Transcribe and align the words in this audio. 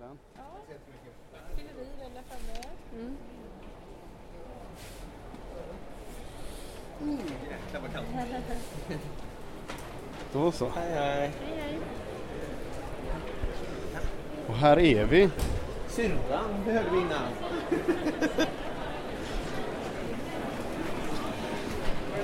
var 0.00 0.06
den. 0.06 0.18
Fyller 1.56 2.22
framme. 2.28 2.52
Mm. 7.00 7.18
Jäklar 7.50 7.80
vad 7.80 7.92
kallt. 7.92 8.06
Då 10.32 10.52
så. 10.52 10.68
Hej 10.68 10.90
hej. 10.90 11.32
Hej 11.46 11.60
hej. 11.60 11.78
Och 14.48 14.54
här 14.54 14.78
är 14.78 15.04
vi. 15.04 15.30
Syrran 15.88 16.64
behövde 16.64 16.90
vi 16.90 16.96
innan. 16.96 17.28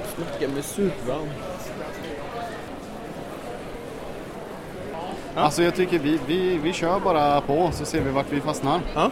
Snacka 0.04 0.48
med 0.48 0.64
syrran. 0.64 1.28
Alltså 5.34 5.62
jag 5.62 5.74
tycker 5.74 5.98
vi, 5.98 6.18
vi, 6.26 6.58
vi 6.62 6.72
kör 6.72 7.00
bara 7.00 7.40
på 7.40 7.70
så 7.72 7.84
ser 7.84 8.00
vi 8.00 8.10
vart 8.10 8.26
vi 8.30 8.40
fastnar. 8.40 8.80
Ja. 8.94 9.10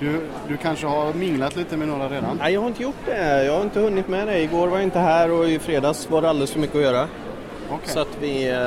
Du, 0.00 0.20
du 0.48 0.56
kanske 0.56 0.86
har 0.86 1.12
minglat 1.12 1.56
lite 1.56 1.76
med 1.76 1.88
några 1.88 2.08
redan? 2.08 2.36
Nej, 2.40 2.54
jag 2.54 2.60
har 2.60 2.68
inte 2.68 2.82
gjort 2.82 3.06
det. 3.06 3.44
Jag 3.44 3.52
har 3.52 3.62
inte 3.62 3.80
hunnit 3.80 4.08
med 4.08 4.26
det. 4.26 4.42
Igår 4.42 4.68
var 4.68 4.76
jag 4.76 4.84
inte 4.84 4.98
här 4.98 5.30
och 5.30 5.48
i 5.48 5.58
fredags 5.58 6.10
var 6.10 6.22
det 6.22 6.28
alldeles 6.28 6.50
för 6.50 6.60
mycket 6.60 6.76
att 6.76 6.82
göra. 6.82 7.08
Okej. 7.70 7.88
Så 7.94 8.00
att 8.00 8.18
vi, 8.20 8.50
eh, 8.50 8.58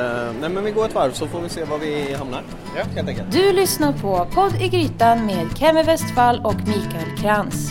nej 0.41 0.49
men 0.49 0.63
vi 0.63 0.71
går 0.71 0.85
ett 0.85 0.95
varv 0.95 1.11
så 1.11 1.27
får 1.27 1.41
vi 1.41 1.49
se 1.49 1.63
var 1.63 1.77
vi 1.77 2.13
hamnar. 2.13 2.41
Ja. 2.75 2.83
Helt 2.95 3.09
enkelt. 3.09 3.31
Du 3.31 3.51
lyssnar 3.51 3.93
på 3.93 4.27
Podd 4.35 4.61
i 4.61 4.67
Grytan 4.67 5.25
med 5.25 5.57
Kemi 5.57 5.83
Westfall 5.83 6.41
och 6.43 6.55
Mikael 6.55 7.17
Krantz. 7.21 7.69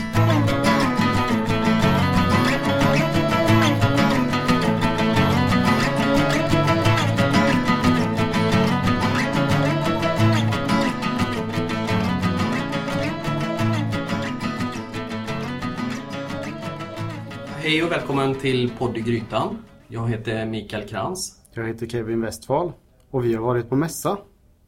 Hej 17.70 17.84
och 17.84 17.90
välkommen 17.90 18.34
till 18.34 18.70
Podd 18.78 18.96
i 18.96 19.00
Grytan. 19.00 19.58
Jag 19.88 20.08
heter 20.08 20.46
Mikael 20.46 20.88
Krantz. 20.88 21.40
Jag 21.52 21.66
heter 21.66 21.86
Kevin 21.86 22.20
Westfall 22.20 22.72
och 23.10 23.24
vi 23.24 23.34
har 23.34 23.42
varit 23.42 23.68
på 23.68 23.76
mässa. 23.76 24.18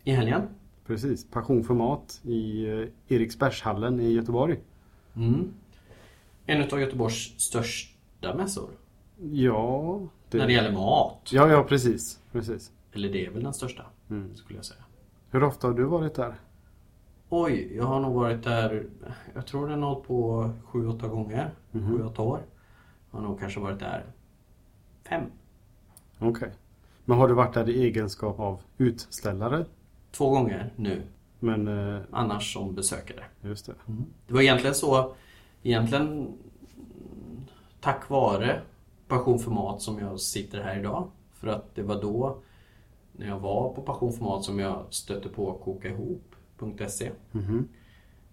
I 0.05 0.13
helgen. 0.13 0.43
Precis, 0.87 1.31
Passion 1.31 1.65
för 1.65 1.75
mat 1.75 2.21
i 2.25 2.67
eh, 2.69 2.89
Eriksbergshallen 3.09 4.01
i 4.01 4.13
Göteborg. 4.13 4.61
Mm. 5.17 5.53
En 6.47 6.63
av 6.73 6.81
Göteborgs 6.81 7.41
största 7.41 8.35
mässor. 8.35 8.71
Ja, 9.33 10.01
det... 10.31 10.39
När 10.39 10.47
det 10.47 10.53
gäller 10.53 10.73
mat. 10.73 11.31
Ja, 11.33 11.49
ja 11.49 11.65
precis. 11.65 12.21
precis. 12.33 12.73
Eller 12.93 13.09
det 13.13 13.27
är 13.27 13.31
väl 13.31 13.43
den 13.43 13.55
största, 13.55 13.83
Mm. 14.11 14.35
skulle 14.35 14.59
jag 14.59 14.65
säga. 14.65 14.85
Hur 15.31 15.45
ofta 15.45 15.67
har 15.67 15.75
du 15.75 15.85
varit 15.85 16.15
där? 16.15 16.35
Oj, 17.29 17.73
jag 17.77 17.85
har 17.85 18.01
nog 18.01 18.15
varit 18.15 18.43
där, 18.43 18.87
jag 19.35 19.47
tror 19.47 19.69
den 19.69 19.83
har 19.83 19.89
hållit 19.89 20.07
på 20.09 20.51
sju, 20.65 20.89
åtta 20.89 21.09
gånger. 21.09 21.51
Sju, 21.73 22.05
åtta 22.05 22.23
år. 22.23 22.41
Jag 23.13 23.19
har 23.19 23.25
nog 23.29 23.41
kanske 23.41 23.61
varit 23.61 23.79
där 23.79 24.05
fem. 25.09 25.25
Okej. 26.19 26.53
Men 27.05 27.19
har 27.19 27.29
du 27.29 27.35
varit 27.35 27.55
där 27.55 27.71
i 27.71 27.83
egenskap 27.85 28.41
av 28.41 28.63
utställare? 28.79 29.65
Två 30.11 30.31
gånger 30.31 30.73
nu. 30.77 31.03
Men, 31.39 31.69
eh, 31.69 32.01
Annars 32.11 32.53
som 32.53 32.75
besökare. 32.75 33.25
just 33.41 33.67
det. 33.67 33.75
Det 34.27 34.35
var 34.35 34.41
egentligen 34.41 34.75
så, 34.75 35.15
egentligen 35.63 36.09
mm, 36.09 36.33
tack 37.81 38.11
vare 38.11 38.61
Passion 39.09 39.39
för 39.39 39.51
mat 39.51 39.83
som 39.83 39.99
jag 39.99 40.21
sitter 40.21 40.63
här 40.63 40.79
idag. 40.79 41.11
För 41.33 41.47
att 41.49 41.75
det 41.75 41.83
var 41.83 42.03
då, 42.03 42.39
när 43.13 43.27
jag 43.29 43.39
var 43.39 43.73
på 43.75 43.83
Passion 43.83 44.13
för 44.13 44.25
mat, 44.25 44.45
som 44.45 44.59
jag 44.59 44.87
stötte 44.91 45.29
på 45.29 45.53
kokaihop.se. 45.55 47.11
Mhm. 47.33 47.69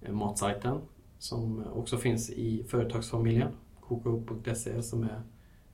eh, 0.02 0.12
Matsajten 0.14 0.82
som 1.18 1.64
också 1.74 1.98
finns 1.98 2.30
i 2.30 2.64
företagsfamiljen. 2.64 3.52
Kokaihop.se 3.90 4.82
som 4.84 5.04
är 5.04 5.22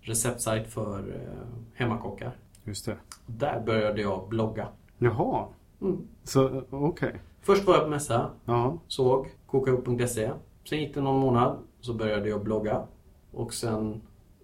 receptsajt 0.01 0.67
för 0.67 0.99
eh, 1.15 1.47
hemmakockar. 1.73 2.37
Just 2.63 2.85
det. 2.85 2.97
Där 3.27 3.61
började 3.65 4.01
jag 4.01 4.29
blogga. 4.29 4.67
Jaha. 4.97 5.45
Mm. 5.81 6.07
Så, 6.23 6.63
okej. 6.69 7.21
Först 7.41 7.65
var 7.67 7.73
jag 7.73 7.83
på 7.83 7.89
mässa, 7.89 8.29
Ja. 8.45 8.77
såg 8.87 9.27
kokaihop.se. 9.47 10.31
Sen 10.69 10.79
gick 10.79 10.93
det 10.95 11.01
någon 11.01 11.19
månad 11.19 11.57
så 11.79 11.93
började 11.93 12.29
jag 12.29 12.43
blogga. 12.43 12.83
Och 13.31 13.53
sen, 13.53 14.01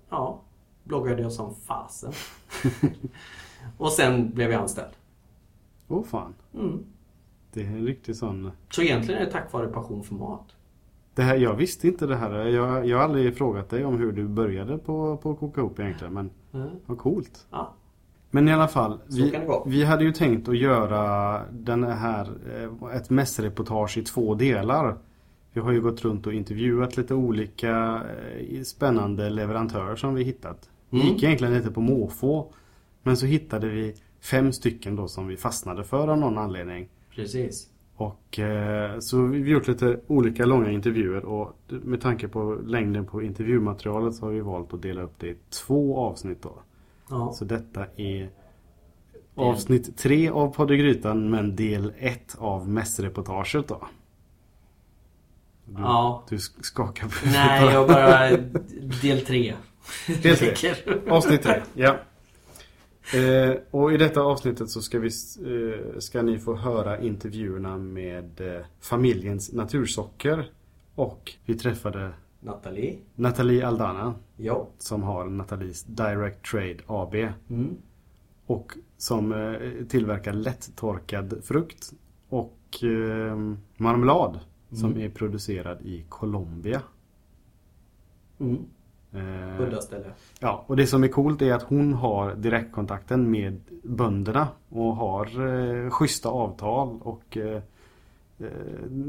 ja, 0.09 0.41
bloggade 0.83 1.21
jag 1.21 1.31
som 1.31 1.55
fasen. 1.55 2.11
och 3.77 3.91
sen 3.91 4.33
blev 4.33 4.51
jag 4.51 4.61
anställd. 4.61 4.91
Åh 5.87 6.03
fan. 6.03 6.33
Mm. 6.53 6.85
Det 7.53 7.61
är 7.61 7.65
en 7.67 7.85
riktig 7.85 8.15
sån... 8.15 8.51
Så 8.69 8.81
egentligen 8.81 9.21
är 9.21 9.25
det 9.25 9.31
tack 9.31 9.53
vare 9.53 9.67
passion 9.67 10.03
för 10.03 10.15
mat. 10.15 10.55
Det 11.15 11.21
här, 11.21 11.35
jag 11.35 11.55
visste 11.55 11.87
inte 11.87 12.07
det 12.07 12.15
här. 12.15 12.31
Jag, 12.45 12.85
jag 12.87 12.97
har 12.97 13.03
aldrig 13.03 13.37
frågat 13.37 13.69
dig 13.69 13.85
om 13.85 13.97
hur 13.97 14.11
du 14.11 14.27
började 14.27 14.77
på, 14.77 15.17
på 15.17 15.35
Koka 15.35 15.61
ihop 15.61 15.79
egentligen. 15.79 16.13
Men 16.13 16.29
Mm. 16.53 16.67
vad 16.85 16.97
coolt. 16.97 17.47
Ja. 17.51 17.73
Men 18.31 18.47
i 18.47 18.53
alla 18.53 18.67
fall. 18.67 18.99
Vi, 19.07 19.33
vi 19.65 19.83
hade 19.83 20.03
ju 20.03 20.11
tänkt 20.11 20.47
att 20.49 20.57
göra 20.57 21.41
den 21.51 21.83
här, 21.83 22.29
eh, 22.55 22.95
ett 22.95 23.09
mässreportage 23.09 23.97
i 23.97 24.01
två 24.03 24.35
delar. 24.35 24.97
Vi 25.53 25.61
har 25.61 25.71
ju 25.71 25.81
gått 25.81 26.01
runt 26.01 26.27
och 26.27 26.33
intervjuat 26.33 26.97
lite 26.97 27.13
olika 27.13 28.01
eh, 28.51 28.61
spännande 28.63 29.29
leverantörer 29.29 29.95
som 29.95 30.13
vi 30.15 30.23
hittat. 30.23 30.69
Vi 30.89 30.99
Mm. 31.01 31.13
gick 31.13 31.23
egentligen 31.23 31.53
lite 31.53 31.71
på 31.71 31.81
måfå. 31.81 32.53
Men 33.03 33.17
så 33.17 33.25
hittade 33.25 33.67
vi 33.69 33.95
fem 34.21 34.51
stycken 34.53 34.95
då 34.95 35.07
som 35.07 35.27
vi 35.27 35.37
fastnade 35.37 35.83
för 35.83 36.07
av 36.07 36.17
någon 36.17 36.37
anledning. 36.37 36.89
Precis. 37.15 37.67
Och 38.01 38.39
eh, 38.39 38.99
så 38.99 39.17
har 39.17 39.27
vi 39.27 39.49
gjort 39.51 39.67
lite 39.67 39.99
olika 40.07 40.45
långa 40.45 40.71
intervjuer 40.71 41.25
och 41.25 41.55
med 41.67 42.01
tanke 42.01 42.27
på 42.27 42.59
längden 42.65 43.05
på 43.05 43.21
intervjumaterialet 43.21 44.15
så 44.15 44.25
har 44.25 44.31
vi 44.31 44.39
valt 44.39 44.73
att 44.73 44.81
dela 44.81 45.01
upp 45.01 45.13
det 45.19 45.27
i 45.27 45.35
två 45.65 45.97
avsnitt 45.99 46.41
då. 46.41 46.53
Ja. 47.09 47.31
Så 47.33 47.45
detta 47.45 47.85
är 47.95 48.29
avsnitt 49.35 49.97
tre 49.97 50.29
av 50.29 50.53
Podd 50.53 50.71
i 50.71 50.77
Grytan 50.77 51.29
men 51.29 51.55
del 51.55 51.93
ett 51.99 52.35
av 52.39 52.69
mässreportaget 52.69 53.67
då. 53.67 53.87
Du, 55.65 55.81
Ja. 55.81 56.23
du 56.29 56.35
sk- 56.35 56.61
skakar 56.63 57.07
på 57.07 57.13
Nej, 57.33 57.73
jag 57.73 57.87
bara... 57.87 58.29
Del 59.01 59.21
tre. 59.25 59.53
Del 60.23 60.35
tre. 60.37 60.73
Avsnitt 61.09 61.41
tre, 61.43 61.61
ja. 61.73 61.95
Eh, 63.13 63.55
och 63.71 63.93
i 63.93 63.97
detta 63.97 64.21
avsnittet 64.21 64.69
så 64.69 64.81
ska, 64.81 64.99
vi, 64.99 65.07
eh, 65.45 65.99
ska 65.99 66.21
ni 66.21 66.39
få 66.39 66.55
höra 66.55 67.01
intervjuerna 67.01 67.77
med 67.77 68.41
eh, 68.55 68.61
familjens 68.79 69.53
natursocker. 69.53 70.51
Och 70.95 71.31
vi 71.45 71.55
träffade 71.55 72.11
Nathalie. 72.39 72.97
Nathalie 73.15 73.67
Aldana 73.67 74.13
Ja. 74.37 74.67
som 74.77 75.03
har 75.03 75.25
Nathalies 75.25 75.83
Direct 75.83 76.45
Trade 76.45 76.77
AB. 76.87 77.15
Mm. 77.49 77.77
Och 78.45 78.73
som 78.97 79.31
eh, 79.33 79.85
tillverkar 79.87 80.33
lättorkad 80.33 81.39
frukt 81.43 81.93
och 82.29 82.83
eh, 82.83 83.37
marmelad 83.77 84.39
som 84.71 84.97
är 84.97 85.09
producerad 85.09 85.81
i 85.81 86.05
Colombia. 86.09 86.81
Mm. 88.39 88.57
Eh, 89.13 89.61
Udda 89.61 89.81
ställe. 89.81 90.13
Ja, 90.39 90.63
och 90.67 90.75
det 90.75 90.87
som 90.87 91.03
är 91.03 91.07
coolt 91.07 91.41
är 91.41 91.53
att 91.53 91.63
hon 91.63 91.93
har 91.93 92.35
direktkontakten 92.35 93.31
med 93.31 93.61
bönderna 93.83 94.47
och 94.69 94.95
har 94.95 95.47
eh, 95.47 95.89
schyssta 95.89 96.29
avtal 96.29 96.99
och 97.01 97.37
eh, 97.37 97.61
eh, 98.39 98.49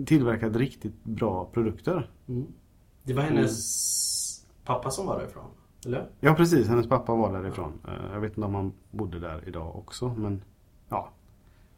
tillverkat 0.07 0.57
riktigt 0.57 1.05
bra 1.05 1.45
produkter. 1.53 2.11
Mm. 2.29 2.47
Det 3.03 3.15
var 3.15 3.23
hennes 3.23 4.47
pappa 4.65 4.91
som 4.91 5.07
var 5.07 5.19
därifrån. 5.19 5.51
Eller? 5.87 6.09
Ja 6.21 6.35
precis, 6.35 6.69
hennes 6.69 6.89
pappa 6.89 7.15
var 7.15 7.43
därifrån. 7.43 7.73
Eh, 7.89 8.13
jag 8.13 8.21
vet 8.21 8.31
inte 8.31 8.47
om 8.47 8.55
han 8.55 8.73
bodde 8.91 9.19
där 9.19 9.49
idag 9.49 9.77
också 9.77 10.15
men 10.17 10.43
ja. 10.89 11.11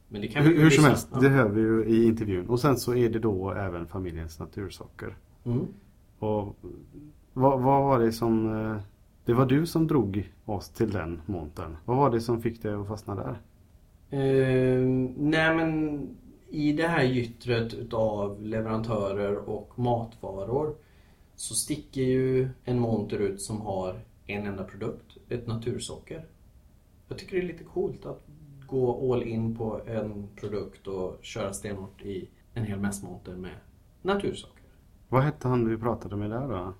Men 0.08 0.20
det 0.20 0.28
kan 0.28 0.44
Hur, 0.44 0.58
hur 0.58 0.70
som 0.70 0.84
helst, 0.84 1.08
det 1.20 1.28
hör 1.28 1.48
vi 1.48 1.60
ju 1.60 1.84
i 1.84 2.04
intervjun. 2.04 2.48
Och 2.48 2.60
sen 2.60 2.76
så 2.76 2.94
är 2.94 3.08
det 3.10 3.18
då 3.18 3.52
även 3.52 3.86
familjens 3.86 4.38
natursocker. 4.38 5.16
Mm. 5.44 5.66
Och 6.18 6.56
vad, 7.34 7.60
vad 7.62 7.82
var 7.84 7.98
det 7.98 8.12
som... 8.12 8.54
eh, 8.72 8.76
Det 9.24 9.34
var 9.34 9.46
du 9.46 9.66
som 9.66 9.86
drog 9.86 10.32
oss 10.44 10.68
till 10.70 10.90
den 10.90 11.22
montern. 11.26 11.76
Vad 11.84 11.96
var 11.96 12.10
det 12.10 12.20
som 12.20 12.42
fick 12.42 12.62
dig 12.62 12.74
att 12.74 12.88
fastna 12.88 13.14
där? 13.14 13.40
Eh, 14.10 14.86
nej 15.16 15.56
men 15.56 16.08
i 16.50 16.72
det 16.72 16.88
här 16.88 17.02
gyttret 17.04 17.74
utav 17.74 18.42
leverantörer 18.42 19.36
och 19.36 19.78
matvaror 19.78 20.76
så 21.36 21.54
sticker 21.54 22.00
ju 22.02 22.48
en 22.64 22.80
monter 22.80 23.18
ut 23.18 23.42
som 23.42 23.60
har 23.60 24.00
en 24.26 24.46
enda 24.46 24.64
produkt, 24.64 25.16
ett 25.28 25.46
natursocker. 25.46 26.26
Jag 27.08 27.18
tycker 27.18 27.36
det 27.36 27.42
är 27.42 27.46
lite 27.46 27.64
coolt 27.64 28.06
att 28.06 28.26
gå 28.66 29.12
all 29.12 29.22
in 29.22 29.56
på 29.56 29.80
en 29.86 30.28
produkt 30.36 30.86
och 30.86 31.18
köra 31.22 31.52
stenhårt 31.52 32.02
i 32.02 32.28
en 32.54 32.64
hel 32.64 32.80
mässmonter 32.80 33.36
med 33.36 33.54
natursocker. 34.02 34.64
Vad 35.08 35.22
hette 35.22 35.48
han 35.48 35.68
vi 35.68 35.76
pratade 35.76 36.16
med 36.16 36.30
där 36.30 36.48
då? 36.48 36.74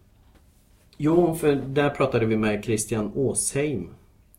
Jo, 0.96 1.34
för 1.34 1.54
där 1.54 1.90
pratade 1.90 2.26
vi 2.26 2.36
med 2.36 2.64
Christian 2.64 3.12
Åsheim. 3.14 3.88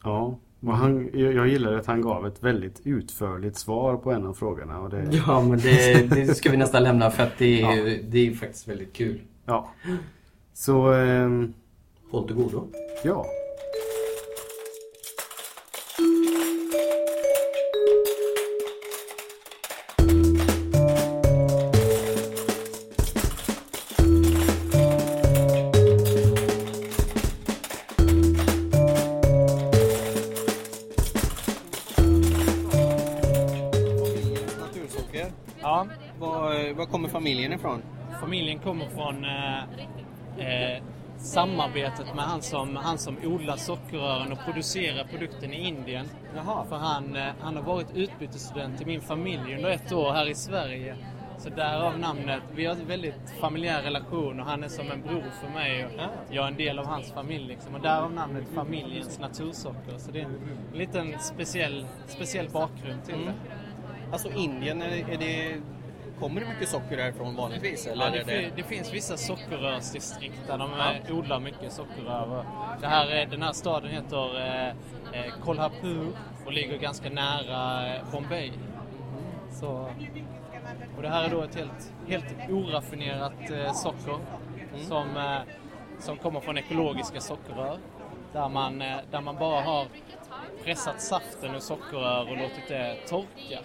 Ja, 0.04 0.38
Och 0.60 0.74
han, 0.78 1.10
jag 1.13 1.48
gillar 1.48 1.74
att 1.74 1.86
han 1.86 2.02
gav 2.02 2.28
ett 2.28 2.44
väldigt 2.44 2.81
utförligt 2.84 3.57
svar 3.57 3.98
på 3.98 4.12
en 4.12 4.25
av 4.25 4.34
frågorna. 4.34 4.80
Och 4.80 4.90
det, 4.90 5.06
Ja, 5.28 5.42
men 5.42 5.60
det, 5.60 6.10
det 6.16 6.36
ska 6.36 6.52
vi 6.52 6.57
nästan 6.57 6.84
lämna 6.84 7.12
för 7.12 7.24
att 7.24 7.38
det 7.38 7.62
är, 7.62 7.75
Ja. 7.88 7.98
det 8.10 8.28
är 8.28 8.34
faktiskt 8.34 8.68
väldigt 8.68 8.94
kul. 8.94 9.22
ja. 9.46 9.69
Så, 10.54 10.92
ehm, 10.94 11.54
Håll 12.12 12.28
till 12.28 12.36
godo. 12.36 12.68
ja. 13.04 13.25
Ifrån? 37.56 37.81
familjen 38.19 38.60
kommer 38.60 38.86
från 38.86 39.25
eh, 39.25 39.63
eh, 40.48 40.84
samarbetet 41.18 42.16
med 42.16 42.24
han 42.24 42.42
som, 42.42 42.75
han 42.75 42.98
som 42.98 43.18
odlar 43.24 43.56
sockerrören 43.56 44.31
och 44.31 44.40
producerar 44.46 45.04
produkten 45.04 45.54
i 45.54 45.68
Indien. 45.68 46.06
Jaha. 46.36 46.66
För 46.66 46.75
han, 46.75 47.16
eh, 47.16 47.28
han 47.40 47.56
har 47.56 47.63
varit 47.63 47.96
utbytesstudent 47.96 48.78
till 48.78 48.88
min 48.88 49.02
familj 49.02 49.56
under 49.56 49.69
ett 49.69 49.92
år 49.92 50.12
här 50.12 50.30
i 50.30 50.36
Sverige. 50.36 50.96
Så 51.38 51.50
därav 51.50 52.00
namnet. 52.00 52.42
Vi 52.56 52.66
har 52.66 52.75
en 52.75 52.88
väldigt 52.88 53.34
familjär 53.42 53.81
relation 53.81 54.40
och 54.40 54.46
han 54.46 54.63
är 54.63 54.68
som 54.68 54.92
en 54.92 55.01
bror 55.01 55.24
för 55.42 55.50
mig 55.50 55.86
och 55.86 55.92
jag 56.30 56.44
är 56.44 56.48
en 56.48 56.58
del 56.58 56.80
av 56.80 56.86
hans 56.86 57.12
familj. 57.12 57.48
Liksom. 57.48 57.75
Och 57.75 57.81
därav 57.81 58.13
namnet 58.13 58.44
familjens 58.56 59.19
natursocker. 59.19 59.98
Så 59.98 60.12
det 60.12 60.19
är 60.19 60.24
en 60.24 60.40
liten 60.74 61.19
speciell, 61.19 61.86
speciell 62.08 62.50
bakgrund 62.50 63.06
till 63.06 63.25
det. 63.25 63.34
Alltså 64.12 64.30
Indien, 64.30 64.81
är, 64.81 65.10
är 65.10 65.18
det... 65.18 65.62
Kommer 66.19 66.41
det 66.41 66.47
mycket 66.47 66.69
socker 66.69 66.97
därifrån 66.97 67.35
vanligtvis? 67.35 67.88
Eller 67.88 68.06
Ja, 68.06 68.12
det, 68.12 68.25
fi- 68.25 68.51
det 68.56 68.63
finns 68.63 68.94
vissa 68.94 69.17
sockerrörsdistrikt 69.17 70.47
där 70.47 70.57
de 70.57 70.69
eh, 70.73 71.17
odlar 71.17 71.39
mycket 71.39 71.71
sockerrör. 71.71 72.45
Det 72.81 72.88
här, 72.88 73.07
är- 73.07 73.25
den 73.25 73.41
här 73.44 73.53
staden 73.53 73.89
heter 73.91 74.39
eh, 74.47 74.67
eh, 75.19 75.33
Kolhapur 75.44 76.07
och 76.45 76.51
ligger 76.51 76.77
ganska 76.77 77.09
nära 77.09 77.88
eh, 77.95 78.01
Bombay. 78.12 78.51
Så, 79.51 79.89
och 80.97 81.01
det 81.01 81.09
här 81.09 81.23
är 81.23 81.29
då 81.29 81.41
ett 81.41 81.56
helt, 81.56 81.94
helt 82.07 82.50
oraffinerat 82.51 83.50
eh, 83.51 83.73
socker 83.73 84.17
som, 84.88 85.17
eh, 85.17 85.38
som 86.00 86.17
kommer 86.17 86.39
från 86.39 86.57
ekologiska 86.57 87.21
sockerrör. 87.21 87.77
Där 88.33 88.50
man, 88.50 88.81
eh, 88.81 88.97
där 89.12 89.21
man 89.21 89.35
bara 89.35 89.62
har 89.62 89.85
pressat 90.63 91.01
saften 91.01 91.56
ur 91.56 91.59
sockerrör 91.59 92.21
och 92.31 92.38
låtit 92.38 92.67
det 92.67 92.95
torka. 93.09 93.59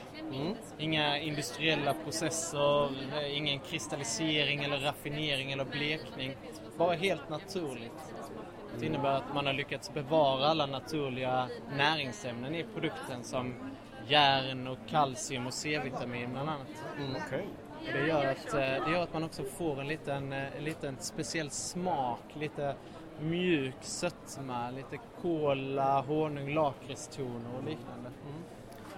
Inga 0.79 1.19
industriella 1.19 1.95
processer, 2.05 2.85
eh, 2.85 3.37
ingen 3.37 3.59
kristallisering 3.59 4.65
eller 4.65 4.79
raffinering 4.79 5.53
eller 5.53 5.65
blekning. 5.65 6.37
Bara 6.79 6.95
helt 6.95 7.29
naturligt. 7.29 8.15
Det 8.79 8.87
innebär 8.87 9.11
att 9.11 9.35
man 9.35 9.47
har 9.47 9.53
lyckats 9.53 9.95
bevara 9.95 10.47
alla 10.47 10.67
naturliga 10.67 11.49
näringsämnen 11.77 12.55
i 12.55 12.65
produkten 12.75 13.25
som 13.25 13.55
järn 14.09 14.69
och 14.69 14.79
kalcium 14.89 15.47
och 15.47 15.55
C-vitamin 15.55 16.31
bland 16.33 16.49
annat. 16.51 16.85
Okej. 17.27 17.47
Och 17.87 17.93
det, 17.93 18.07
gör 18.07 18.25
att, 18.25 18.55
eh, 18.55 18.87
det 18.87 18.93
gör 18.93 19.03
att 19.03 19.13
man 19.13 19.25
också 19.25 19.45
får 19.45 19.81
en 19.81 19.89
liten, 19.89 20.33
eh, 20.33 20.57
en 20.57 20.65
liten 20.65 20.97
speciell 21.01 21.51
smak, 21.51 22.23
lite 22.35 22.75
mjuk 23.21 23.75
sötma, 23.81 24.71
lite 24.71 24.99
kola, 25.23 26.01
honung, 26.01 26.55
lakritstoner 26.55 27.57
och 27.59 27.65
liknande. 27.65 28.11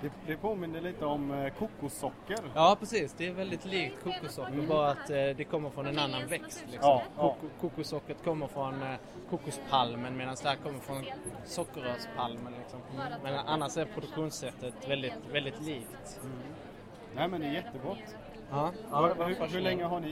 Det, 0.03 0.11
det 0.27 0.37
påminner 0.37 0.81
lite 0.81 1.05
om 1.05 1.31
eh, 1.31 1.53
kokossocker. 1.53 2.39
Ja 2.55 2.77
precis, 2.81 3.15
det 3.19 3.27
är 3.27 3.33
väldigt 3.33 3.65
likt 3.65 4.05
kokossocker 4.05 4.67
bara 4.69 4.91
att 4.91 5.11
eh, 5.11 5.17
det 5.17 5.45
kommer 5.51 5.71
från 5.71 5.87
en 5.87 5.99
annan 5.99 6.27
växt. 6.27 6.65
Liksom. 6.71 6.91
Ja, 6.91 7.03
ja. 7.17 7.23
Koko- 7.41 7.49
kokossockret 7.61 8.25
kommer 8.25 8.47
från 8.47 8.83
eh, 8.83 8.95
kokospalmen 9.31 10.17
medan 10.17 10.37
det 10.43 10.49
här 10.49 10.57
kommer 10.57 10.79
från 10.79 11.05
sockerrörspalmen. 11.45 12.53
Liksom. 12.59 12.81
Men 13.23 13.35
annars 13.39 13.77
är 13.77 13.85
produktionssättet 13.85 14.75
väldigt, 14.89 15.15
väldigt 15.33 15.61
likt. 15.63 16.21
Nej 17.15 17.29
men 17.29 17.41
det 17.41 17.47
är 17.47 17.53
jättegott. 17.53 17.99
Ja, 18.51 18.73
Hur, 18.91 19.25
hur, 19.25 19.47
hur 19.53 19.61
länge 19.61 19.85
har 19.85 20.01
ni 20.01 20.11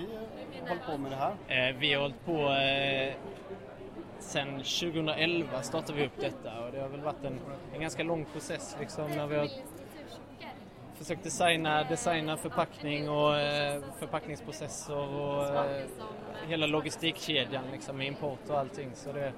eh, 0.63 0.69
hållit 0.69 0.87
på 0.87 0.99
med 0.99 1.13
det 1.13 1.17
här? 1.17 1.69
Eh, 1.71 1.77
vi 1.77 1.93
har 1.95 2.01
hållit 2.03 2.25
på 2.25 2.33
eh, 2.53 3.15
sen 4.19 4.57
2011 4.59 5.63
startade 5.63 5.99
vi 5.99 6.07
upp 6.07 6.17
detta 6.21 6.65
och 6.65 6.73
det 6.73 6.81
har 6.81 6.89
väl 6.89 7.01
varit 7.01 7.25
en, 7.25 7.41
en 7.75 7.81
ganska 7.81 8.03
lång 8.03 8.25
process 8.25 8.77
liksom 8.81 9.11
när 9.11 9.27
vi 9.27 9.37
har 9.37 9.49
försökt 11.01 11.25
designa, 11.25 11.85
designa 11.85 12.37
förpackning 12.37 13.11
och 13.11 13.37
eh, 13.39 13.83
förpackningsprocesser 13.99 14.97
och 14.97 15.45
eh, 15.45 15.83
hela 16.49 16.67
logistikkedjan 16.67 17.65
liksom 17.73 17.97
med 17.97 18.07
import 18.07 18.39
och 18.49 18.59
allting. 18.59 18.91
Så 18.95 19.13
det, 19.13 19.33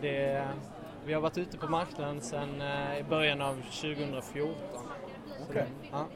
det, 0.00 0.48
vi 1.06 1.12
har 1.12 1.20
varit 1.20 1.38
ute 1.38 1.58
på 1.58 1.68
marknaden 1.68 2.20
sedan 2.20 2.60
eh, 2.60 2.98
i 2.98 3.02
början 3.02 3.40
av 3.42 3.54
2014. 3.54 4.54
Så 5.46 5.52
det- 5.52 5.66
Ja. 5.92 6.06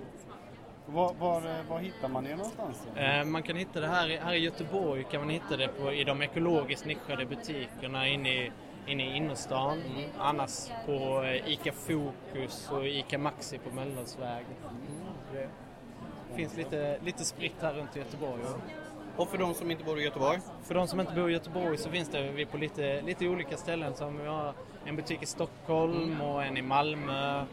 Var, 0.87 1.15
var, 1.19 1.43
var 1.69 1.79
hittar 1.79 2.09
man 2.09 2.27
er 2.27 2.37
någonstans? 2.37 2.87
Man 3.27 3.43
kan 3.43 3.57
hitta 3.57 3.81
det 3.81 3.87
här, 3.87 4.11
i- 4.11 4.17
här 4.17 4.35
i 4.35 4.39
Göteborg 4.39 5.05
kan 5.11 5.21
man 5.21 5.31
hitta 5.31 5.57
det 5.57 5.69
på, 5.69 5.93
i 5.93 6.05
de 6.05 6.23
ekologiskt 6.23 6.87
nischade 6.87 7.27
butikerna 7.27 8.09
inne 8.09 8.29
i, 8.35 8.53
inne 8.87 9.03
i 9.03 9.17
innerstan. 9.17 9.83
Annars 10.19 10.71
på 10.87 11.23
eh, 11.23 11.53
ICA 11.53 11.73
Fokus 11.73 12.71
och 12.71 12.87
ICA 12.87 13.19
Maxi 13.19 13.59
på 13.59 13.75
Mölndalsväg. 13.75 14.45
Det 15.33 16.37
finns 16.37 16.57
lite, 16.57 16.99
lite 17.05 17.25
spritt 17.25 17.55
här 17.61 17.75
runt 17.75 17.97
i 17.97 17.99
Göteborg. 17.99 18.43
Och 19.17 19.29
för 19.29 19.39
de 19.39 19.55
som 19.55 19.71
inte 19.71 19.85
bor 19.85 20.01
i 20.01 20.05
Göteborg? 20.05 20.39
för 20.63 20.75
de 20.75 20.89
som 20.89 21.01
inte 21.01 21.15
bor 21.15 21.31
i 21.31 21.33
Göteborg 21.33 21.79
så 21.79 21.91
finns 21.91 22.09
det 22.09 22.31
vi 22.31 22.47
på 22.47 22.57
lite, 22.57 23.03
lite 23.03 23.29
olika 23.29 23.57
ställen. 23.57 23.95
Som 23.95 24.19
vi 24.19 24.27
har 24.27 24.55
en 24.85 24.97
butik 24.97 25.23
i 25.23 25.27
Stockholm 25.27 26.21
och 26.21 26.45
en 26.45 26.57
i 26.57 26.63
Malmö, 26.63 27.45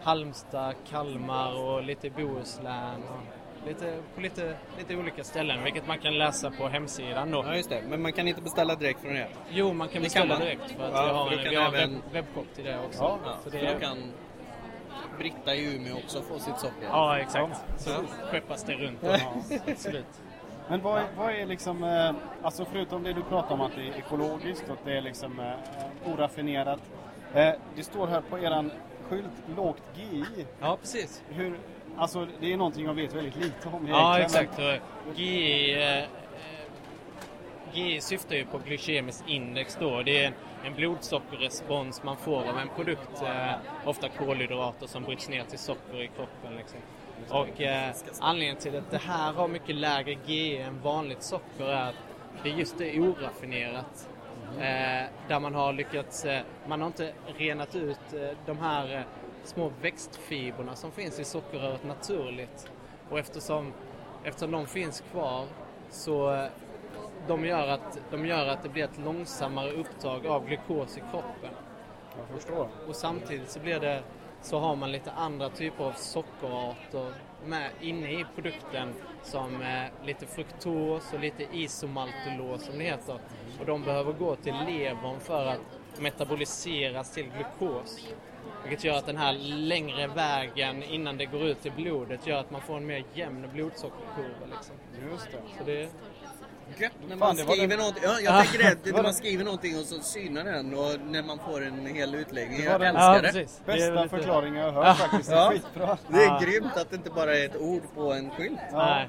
Halmstad, 0.00 0.74
Kalmar 0.90 1.62
och 1.62 1.82
lite 1.82 2.06
i 2.06 2.10
Bohuslän. 2.10 3.02
Och 3.02 3.37
lite, 3.68 3.98
på 4.14 4.20
lite, 4.20 4.56
lite 4.78 4.96
olika 4.96 5.24
ställen, 5.24 5.64
vilket 5.64 5.86
man 5.86 5.98
kan 5.98 6.18
läsa 6.18 6.50
på 6.50 6.68
hemsidan 6.68 7.30
då. 7.30 7.44
Ja 7.46 7.56
just 7.56 7.68
det, 7.70 7.82
men 7.88 8.02
man 8.02 8.12
kan 8.12 8.28
inte 8.28 8.42
beställa 8.42 8.74
direkt 8.74 9.00
från 9.00 9.16
er? 9.16 9.28
Jo, 9.50 9.72
man 9.72 9.88
kan 9.88 10.02
Det 10.02 10.08
kan 10.14 10.28
beställa 10.28 10.34
man. 10.34 10.40
direkt 10.42 10.70
för 10.70 10.84
att 10.84 10.92
Ja, 10.94 11.02
vi 11.04 11.08
har, 11.10 11.26
för 11.28 11.36
en, 11.36 11.42
kan 11.42 11.50
vi 11.50 11.56
har 11.56 11.66
en 11.68 11.74
även- 11.74 11.92
webb, 11.92 12.02
webbshop 12.12 12.54
till 12.54 12.64
det 12.64 12.78
också. 12.86 13.02
Ja, 13.02 13.18
så 13.44 13.50
för 13.50 13.58
det, 13.58 13.72
då 13.72 13.80
kan 13.80 13.98
Britta 15.18 15.54
i 15.54 15.74
Umeå 15.76 15.96
också 15.96 16.22
få 16.22 16.38
sitt 16.38 16.58
socker? 16.58 16.88
ja 16.90 17.18
exakt. 17.18 17.64
Så 17.78 17.90
Ja. 17.90 17.96
skeppas 18.30 18.64
det 18.64 18.72
runt. 18.74 19.02
Och, 19.02 19.08
ja, 19.50 19.58
absolut. 19.72 20.06
Men 20.68 20.82
vad 20.82 20.98
är, 20.98 21.04
vad 21.16 21.34
är 21.34 21.46
liksom, 21.46 21.84
eh, 21.84 22.10
alltså 22.42 22.64
förutom 22.72 23.02
det 23.02 23.12
du 23.12 23.22
pratar 23.22 23.54
om 23.54 23.60
att 23.60 23.72
det 23.76 23.82
är 23.82 23.98
ekologiskt 23.98 24.64
och 24.66 24.72
att 24.72 24.84
det 24.84 24.96
är 24.96 25.00
liksom 25.00 25.40
eh, 25.40 26.12
oraffinerat. 26.12 26.80
Eh, 27.34 27.50
det 27.76 27.82
står 27.82 28.06
här 28.06 28.20
på 28.30 28.38
eran 28.38 28.70
skylt 29.08 29.24
lågt 29.56 29.82
GI. 29.94 30.24
Ja, 30.60 30.76
precis. 30.80 31.22
Hur, 31.28 31.58
alltså 31.98 32.26
det 32.40 32.52
är 32.52 32.56
någonting 32.56 32.84
jag 32.86 32.94
vet 32.94 33.14
väldigt 33.14 33.36
lite 33.36 33.68
om 33.68 33.86
Ja, 33.88 34.18
exakt. 34.18 34.58
GI, 35.16 35.72
eh, 35.74 35.98
eh, 35.98 36.04
GI 37.72 38.00
syftar 38.00 38.36
ju 38.36 38.44
på 38.44 38.58
glykemiskt 38.58 39.24
index 39.28 39.76
då. 39.80 40.02
Det 40.02 40.24
är 40.24 40.26
en, 40.26 40.34
en 40.64 40.74
blodsockerrespons 40.74 42.02
man 42.02 42.16
får 42.16 42.48
av 42.48 42.58
en 42.58 42.68
produkt, 42.76 43.22
eh, 43.22 43.52
ofta 43.84 44.08
kolhydrater 44.08 44.86
som 44.86 45.02
bryts 45.04 45.28
ner 45.28 45.44
till 45.44 45.58
socker 45.58 46.02
i 46.02 46.10
kroppen. 46.16 46.56
Liksom. 46.56 46.78
Och 47.30 47.60
eh, 47.60 47.92
anledningen 48.20 48.56
till 48.56 48.76
att 48.76 48.90
det 48.90 48.98
här 49.06 49.32
har 49.32 49.48
mycket 49.48 49.74
lägre 49.76 50.16
GI 50.26 50.56
än 50.56 50.80
vanligt 50.82 51.22
socker 51.22 51.64
är 51.64 51.88
att 51.88 51.94
det 52.42 52.48
just 52.48 52.80
är 52.80 53.00
oraffinerat. 53.00 54.08
Eh, 54.56 55.06
där 55.28 55.40
man 55.40 55.54
har 55.54 55.72
lyckats, 55.72 56.24
eh, 56.24 56.42
man 56.68 56.80
har 56.80 56.86
inte 56.86 57.12
renat 57.38 57.74
ut 57.74 58.12
eh, 58.12 58.28
de 58.46 58.58
här 58.58 58.94
eh, 58.96 59.00
små 59.48 59.72
växtfibrerna 59.82 60.76
som 60.76 60.92
finns 60.92 61.20
i 61.20 61.24
sockerröret 61.24 61.84
naturligt. 61.84 62.70
Och 63.10 63.18
eftersom, 63.18 63.72
eftersom 64.24 64.50
de 64.50 64.66
finns 64.66 65.00
kvar 65.12 65.46
så 65.90 66.34
eh, 66.34 66.46
de 67.28 67.44
gör, 67.44 67.68
att, 67.68 67.98
de 68.10 68.26
gör 68.26 68.46
att 68.46 68.62
det 68.62 68.68
blir 68.68 68.84
ett 68.84 68.98
långsammare 69.04 69.72
upptag 69.72 70.26
av 70.26 70.46
glukos 70.46 70.96
i 70.96 71.00
kroppen. 71.00 71.54
Jag 72.18 72.40
förstår. 72.40 72.68
Och 72.88 72.96
samtidigt 72.96 73.50
så 73.50 73.60
blir 73.60 73.80
det 73.80 74.02
så 74.42 74.58
har 74.58 74.76
man 74.76 74.92
lite 74.92 75.10
andra 75.12 75.50
typer 75.50 75.84
av 75.84 75.92
sockerarter 75.92 77.12
med 77.46 77.70
inne 77.80 78.10
i 78.10 78.26
produkten 78.34 78.94
som 79.22 79.62
eh, 79.62 80.06
lite 80.06 80.26
fruktos 80.26 81.12
och 81.12 81.20
lite 81.20 81.42
isomaltullos 81.52 82.64
som 82.64 82.78
det 82.78 82.84
heter. 82.84 83.18
Och 83.60 83.66
de 83.66 83.84
behöver 83.84 84.12
gå 84.12 84.36
till 84.36 84.54
levern 84.66 85.20
för 85.20 85.46
att 85.46 85.60
metaboliseras 86.00 87.10
till 87.10 87.26
glukos. 87.36 87.98
Vilket 88.64 88.84
gör 88.84 88.98
att 88.98 89.06
den 89.06 89.16
här 89.16 89.32
längre 89.42 90.06
vägen 90.06 90.82
innan 90.82 91.16
det 91.16 91.26
går 91.26 91.42
ut 91.42 91.66
i 91.66 91.70
blodet 91.70 92.26
gör 92.26 92.38
att 92.40 92.50
man 92.50 92.60
får 92.60 92.76
en 92.76 92.86
mer 92.86 93.04
jämn 93.14 93.48
blodsockerkurva. 93.52 94.46
Liksom. 94.56 94.74
Just 95.12 95.24
det. 95.32 95.38
Så 95.58 95.64
det, 95.64 95.88
Gött 96.78 96.92
när 97.00 97.08
Fan, 97.08 97.18
man 97.18 97.36
det 97.36 97.44
var 97.44 97.52
skriver 97.54 97.68
den- 97.68 97.78
någonting. 97.78 98.02
Ja, 98.06 98.20
jag 98.20 98.42
tänker 98.44 98.58
det. 98.70 98.84
Det 98.84 98.92
När 98.96 99.02
man 99.02 99.14
skriver 99.22 99.44
någonting 99.44 99.76
och 99.78 99.84
så 99.84 100.00
synar 100.00 100.44
den 100.44 100.74
och 100.74 101.00
när 101.10 101.22
man 101.22 101.38
får 101.38 101.64
en 101.66 101.86
hel 101.86 102.14
utläggning. 102.14 102.58
Det 102.58 102.64
Jag 102.64 102.80
den- 102.80 102.96
älskar 102.96 103.14
Ja, 103.14 103.20
det. 103.22 103.32
Det 103.32 103.66
Bästa 103.66 103.90
lite- 103.94 104.08
förklaringen 104.08 104.64
jag 104.64 104.72
har 104.72 104.82
hört 104.84 104.96
faktiskt. 104.98 105.30
Det 105.30 105.36
är 105.36 105.40
Ja. 105.40 105.50
skitbra. 105.50 105.98
Det 106.08 106.16
är 106.22 106.26
Ja. 106.26 106.40
grymt 106.42 106.76
att 106.76 106.90
det 106.90 106.96
inte 106.96 107.10
bara 107.10 107.36
är 107.36 107.44
ett 107.44 107.56
ord 107.56 107.82
på 107.94 108.12
en 108.12 108.30
skylt. 108.30 108.58
Nej. 108.72 109.08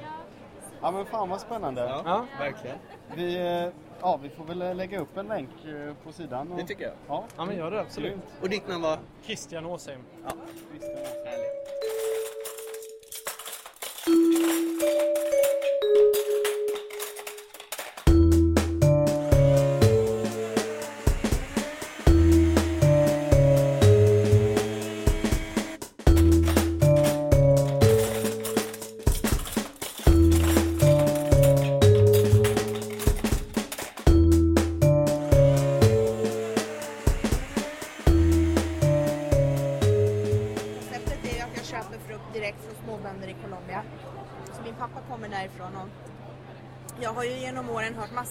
Ja 0.82 0.92
men 0.92 1.06
fan 1.06 1.30
vad 1.30 1.42
spännande. 1.42 1.82
Ja, 1.82 2.02
Ja. 2.06 2.26
verkligen. 2.40 2.78
Vi, 3.16 3.36
eh, 3.36 3.70
ja, 4.02 4.20
vi 4.24 4.30
får 4.30 4.44
väl 4.44 4.78
lägga 4.78 5.00
upp 5.00 5.18
en 5.18 5.28
länk 5.28 5.50
eh, 5.66 5.94
på 6.04 6.12
sidan. 6.12 6.52
Och, 6.52 6.58
Det 6.58 6.64
tycker 6.64 6.84
jag. 6.84 6.94
Ja, 7.08 7.24
Ja, 7.38 7.46
men 7.46 7.58
gör 7.58 7.72
det 7.72 7.82
absolut. 7.82 8.12
grymt. 8.12 8.24
Och 8.42 8.50
ditt 8.50 8.68
namn 8.68 8.82
var? 8.84 9.00
Christian 9.24 9.66
Åsheim. 9.66 10.00
Ja, 10.24 10.32
härligt. 11.26 11.50
Konceptet 15.90 16.29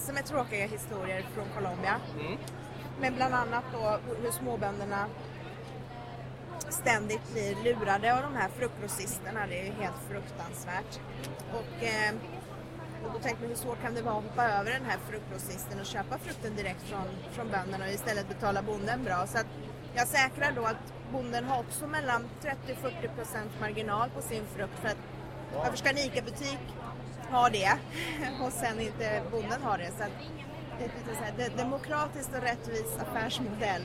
massor 0.09 0.13
med 0.13 0.25
tråkiga 0.25 0.67
historier 0.67 1.25
från 1.33 1.45
Colombia. 1.55 2.01
Men 3.01 3.15
bland 3.15 3.33
annat 3.33 3.63
då 3.73 3.99
hur 4.23 4.31
småbönderna 4.31 5.07
ständigt 6.69 7.31
blir 7.33 7.55
lurade 7.63 8.13
av 8.15 8.21
de 8.21 8.35
här 8.35 8.49
fruktgrossisterna. 8.49 9.47
Det 9.47 9.59
är 9.59 9.65
ju 9.65 9.71
helt 9.71 10.01
fruktansvärt. 10.09 10.99
Och, 11.53 11.83
eh, 11.83 12.13
och 13.03 13.11
då 13.13 13.19
tänkte 13.19 13.43
jag 13.43 13.49
hur 13.49 13.55
svårt 13.55 13.81
kan 13.81 13.93
det 13.93 14.01
vara 14.01 14.17
att 14.17 14.23
hoppa 14.23 14.43
över 14.43 14.71
den 14.71 14.85
här 14.85 14.97
fruktgrossisten 15.09 15.79
och 15.79 15.85
köpa 15.85 16.17
frukten 16.17 16.55
direkt 16.55 16.81
från, 16.81 17.07
från 17.31 17.49
bönderna 17.49 17.85
och 17.85 17.91
istället 17.91 18.27
betala 18.27 18.61
bonden 18.61 19.03
bra. 19.03 19.27
Så 19.27 19.37
att 19.37 19.47
jag 19.93 20.07
säkrar 20.07 20.51
då 20.51 20.65
att 20.65 20.93
bonden 21.11 21.45
har 21.45 21.59
också 21.59 21.87
mellan 21.87 22.29
30-40% 22.41 23.61
marginal 23.61 24.09
på 24.09 24.21
sin 24.21 24.45
frukt. 24.55 24.79
För 24.81 24.87
att 24.87 25.01
varför 25.55 25.77
ska 25.77 25.89
en 25.89 25.97
ICA-butik 25.97 26.59
ha 27.31 27.49
det 27.49 27.71
och 28.45 28.51
sen 28.53 28.79
inte 28.79 29.21
bonden 29.31 29.61
ha 29.61 29.77
det? 29.77 29.91
Så 29.97 30.03
det 30.77 30.85
är 30.85 30.91
lite 30.97 31.15
så 31.17 31.23
här, 31.23 31.33
det- 31.37 31.57
demokratiskt 31.57 32.35
och 32.35 32.41
rättvis 32.41 32.97
affärsmodell. 32.99 33.83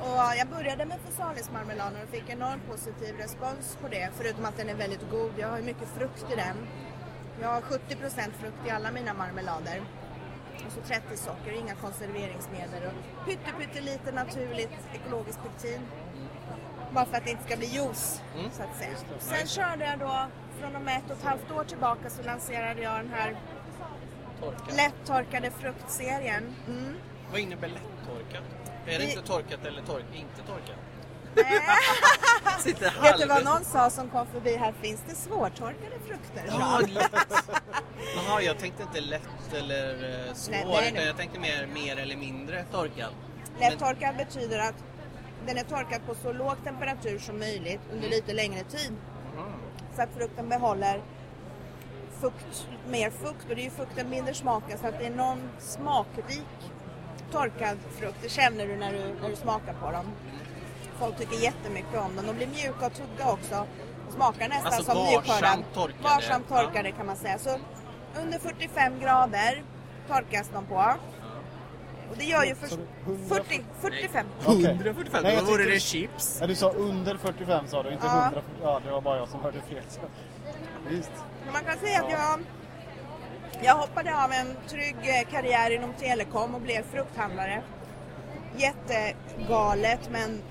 Och 0.00 0.36
jag 0.38 0.48
började 0.48 0.84
med 0.84 0.98
fasanismarmeladen 1.06 2.02
och 2.02 2.08
fick 2.08 2.28
enormt 2.28 2.66
positiv 2.70 3.16
respons 3.18 3.78
på 3.82 3.88
det. 3.88 4.10
Förutom 4.18 4.44
att 4.44 4.56
den 4.56 4.68
är 4.68 4.74
väldigt 4.74 5.10
god. 5.10 5.32
Jag 5.38 5.48
har 5.48 5.60
mycket 5.60 5.88
frukt 5.98 6.26
i 6.32 6.36
den. 6.36 6.56
Jag 7.42 7.48
har 7.48 7.60
70% 7.60 8.32
frukt 8.40 8.66
i 8.66 8.70
alla 8.70 8.90
mina 8.90 9.14
marmelader. 9.14 9.82
Och 10.66 10.72
så 10.72 10.80
30 10.80 11.16
socker, 11.16 11.52
inga 11.52 11.74
konserveringsmedel 11.74 12.82
och 12.86 13.24
pytte, 13.26 13.50
pyttelite 13.58 14.12
naturligt 14.12 14.70
ekologiskt 14.94 15.40
pektin. 15.42 15.80
Bara 16.92 17.04
för 17.06 17.16
att 17.16 17.24
det 17.24 17.30
inte 17.30 17.44
ska 17.44 17.56
bli 17.56 17.66
juice, 17.66 18.22
så 18.52 18.62
att 18.62 18.76
säga. 18.78 18.90
Sen 19.18 19.46
körde 19.46 19.84
jag 19.84 19.98
då, 19.98 20.26
från 20.60 20.76
och 20.76 20.82
med 20.82 20.96
ett 20.96 21.10
och 21.10 21.16
ett 21.16 21.24
halvt 21.24 21.50
år 21.50 21.64
tillbaka 21.64 22.10
så 22.10 22.22
lanserade 22.22 22.82
jag 22.82 22.94
den 22.96 23.10
här 23.14 23.36
Torkat. 24.40 24.76
lättorkade 24.76 25.50
fruktserien. 25.50 26.54
Mm. 26.68 26.94
Vad 27.30 27.40
innebär 27.40 27.68
lättorkat? 27.68 28.44
Är 28.86 28.90
det 28.92 28.98
Det- 28.98 29.04
inte 29.10 29.22
torkat 29.22 29.64
eller 29.66 29.82
tork, 29.82 30.04
inte 30.14 30.42
torkat? 30.46 30.76
Sitter 32.60 33.02
Vet 33.02 33.18
du 33.18 33.26
vad 33.26 33.44
någon 33.44 33.64
sa 33.64 33.90
som 33.90 34.10
kom 34.10 34.26
förbi 34.26 34.56
här? 34.56 34.74
Finns 34.82 35.00
det 35.08 35.14
svårtorkade 35.14 35.98
frukter? 36.06 36.44
Ja, 36.48 36.80
lätt. 36.88 37.12
Jaha, 38.16 38.40
jag 38.42 38.58
tänkte 38.58 38.82
inte 38.82 39.00
lätt 39.00 39.52
eller 39.54 39.88
eh, 40.28 40.34
svår, 40.34 40.52
Nej, 40.52 40.66
nej, 40.70 40.92
nej. 40.94 41.06
jag 41.06 41.16
tänkte 41.16 41.38
mer, 41.40 41.66
mer 41.74 41.96
eller 41.96 42.16
mindre 42.16 42.64
torkad. 42.72 43.10
Lättorkad 43.60 44.16
betyder 44.16 44.58
att 44.58 44.74
den 45.46 45.58
är 45.58 45.64
torkad 45.64 46.06
på 46.06 46.14
så 46.14 46.32
låg 46.32 46.64
temperatur 46.64 47.18
som 47.18 47.38
möjligt 47.38 47.80
under 47.92 48.08
lite 48.08 48.32
längre 48.32 48.62
tid. 48.64 48.92
Så 50.00 50.04
att 50.04 50.14
frukten 50.14 50.48
behåller 50.48 51.02
fukt, 52.20 52.66
mer 52.88 53.10
fukt 53.10 53.50
och 53.50 53.56
det 53.56 53.60
är 53.60 53.64
ju 53.64 53.70
frukten 53.70 54.10
binder 54.10 54.32
smaken 54.32 54.78
så 54.78 54.86
att 54.86 54.98
det 54.98 55.06
är 55.06 55.10
någon 55.10 55.48
smakrik 55.58 56.72
torkad 57.32 57.78
frukt. 57.98 58.16
Det 58.22 58.28
känner 58.28 58.66
du 58.66 58.76
när 58.76 58.92
du, 58.92 58.98
när 59.22 59.28
du 59.28 59.36
smakar 59.36 59.72
på 59.72 59.90
dem. 59.90 60.04
Folk 60.98 61.18
tycker 61.18 61.36
jättemycket 61.36 62.00
om 62.00 62.16
dem. 62.16 62.26
De 62.26 62.36
blir 62.36 62.46
mjuka 62.46 62.86
och 62.86 62.92
tugga 62.94 63.32
också. 63.32 63.66
Och 64.06 64.12
smakar 64.12 64.48
nästan 64.48 64.72
Alltså 64.72 64.92
som 64.92 65.04
nyskördad. 65.04 65.64
torkade. 65.74 66.02
Varsamt 66.02 66.48
torkade 66.48 66.92
kan 66.92 67.06
man 67.06 67.16
säga. 67.16 67.38
Så 67.38 67.58
under 68.22 68.38
45 68.38 69.00
grader 69.00 69.62
torkas 70.08 70.50
de 70.52 70.66
på. 70.66 70.94
Och 72.10 72.16
det 72.16 72.24
gör 72.24 72.44
ju 72.44 72.54
för 72.54 72.66
Så 72.66 72.74
100 73.04 73.24
40, 73.28 73.62
45. 73.80 74.26
Okej. 74.46 74.64
145, 74.64 75.22
Nej, 75.22 75.34
jag 75.34 75.44
då 75.44 75.50
vore 75.50 75.58
tyckte- 75.62 75.74
det 75.74 75.80
chips. 75.80 76.38
Ja, 76.40 76.46
du 76.46 76.54
sa 76.54 76.70
under 76.70 77.16
45 77.16 77.66
sa 77.66 77.82
du, 77.82 77.92
inte 77.92 78.06
Ja. 78.06 78.22
100. 78.24 78.42
Ja, 78.62 78.80
det 78.84 78.90
var 78.92 79.00
bara 79.00 79.16
jag 79.16 79.28
som 79.28 79.40
hörde 79.42 79.60
fel. 79.60 79.82
Så. 79.88 80.00
Visst. 80.88 81.10
Men 81.44 81.52
Man 81.52 81.64
kan 81.64 81.78
säga 81.78 82.00
att 82.02 82.10
jag, 82.10 82.40
jag 83.62 83.74
hoppade 83.74 84.24
av 84.24 84.32
en 84.32 84.56
trygg 84.68 84.96
eh, 85.02 85.30
karriär 85.30 85.70
inom 85.70 85.92
telekom 85.92 86.54
och 86.54 86.60
blev 86.60 86.82
frukthandlare. 86.82 87.62
Jättegalet 88.56 90.00
men 90.12 90.42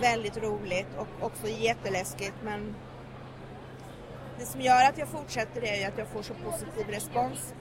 väldigt 0.00 0.36
roligt 0.36 0.86
och 0.98 1.26
också 1.26 1.48
jätteläskigt 1.48 2.34
men 2.44 2.74
det 4.38 4.44
som 4.46 4.60
gör 4.60 4.84
att 4.88 4.98
jag 4.98 5.08
fortsätter 5.08 5.62
är 5.64 5.76
ju 5.76 5.84
att 5.84 5.98
jag 5.98 6.08
får 6.08 6.22
så 6.22 6.34
positiv 6.34 6.86
respons. 6.88 7.54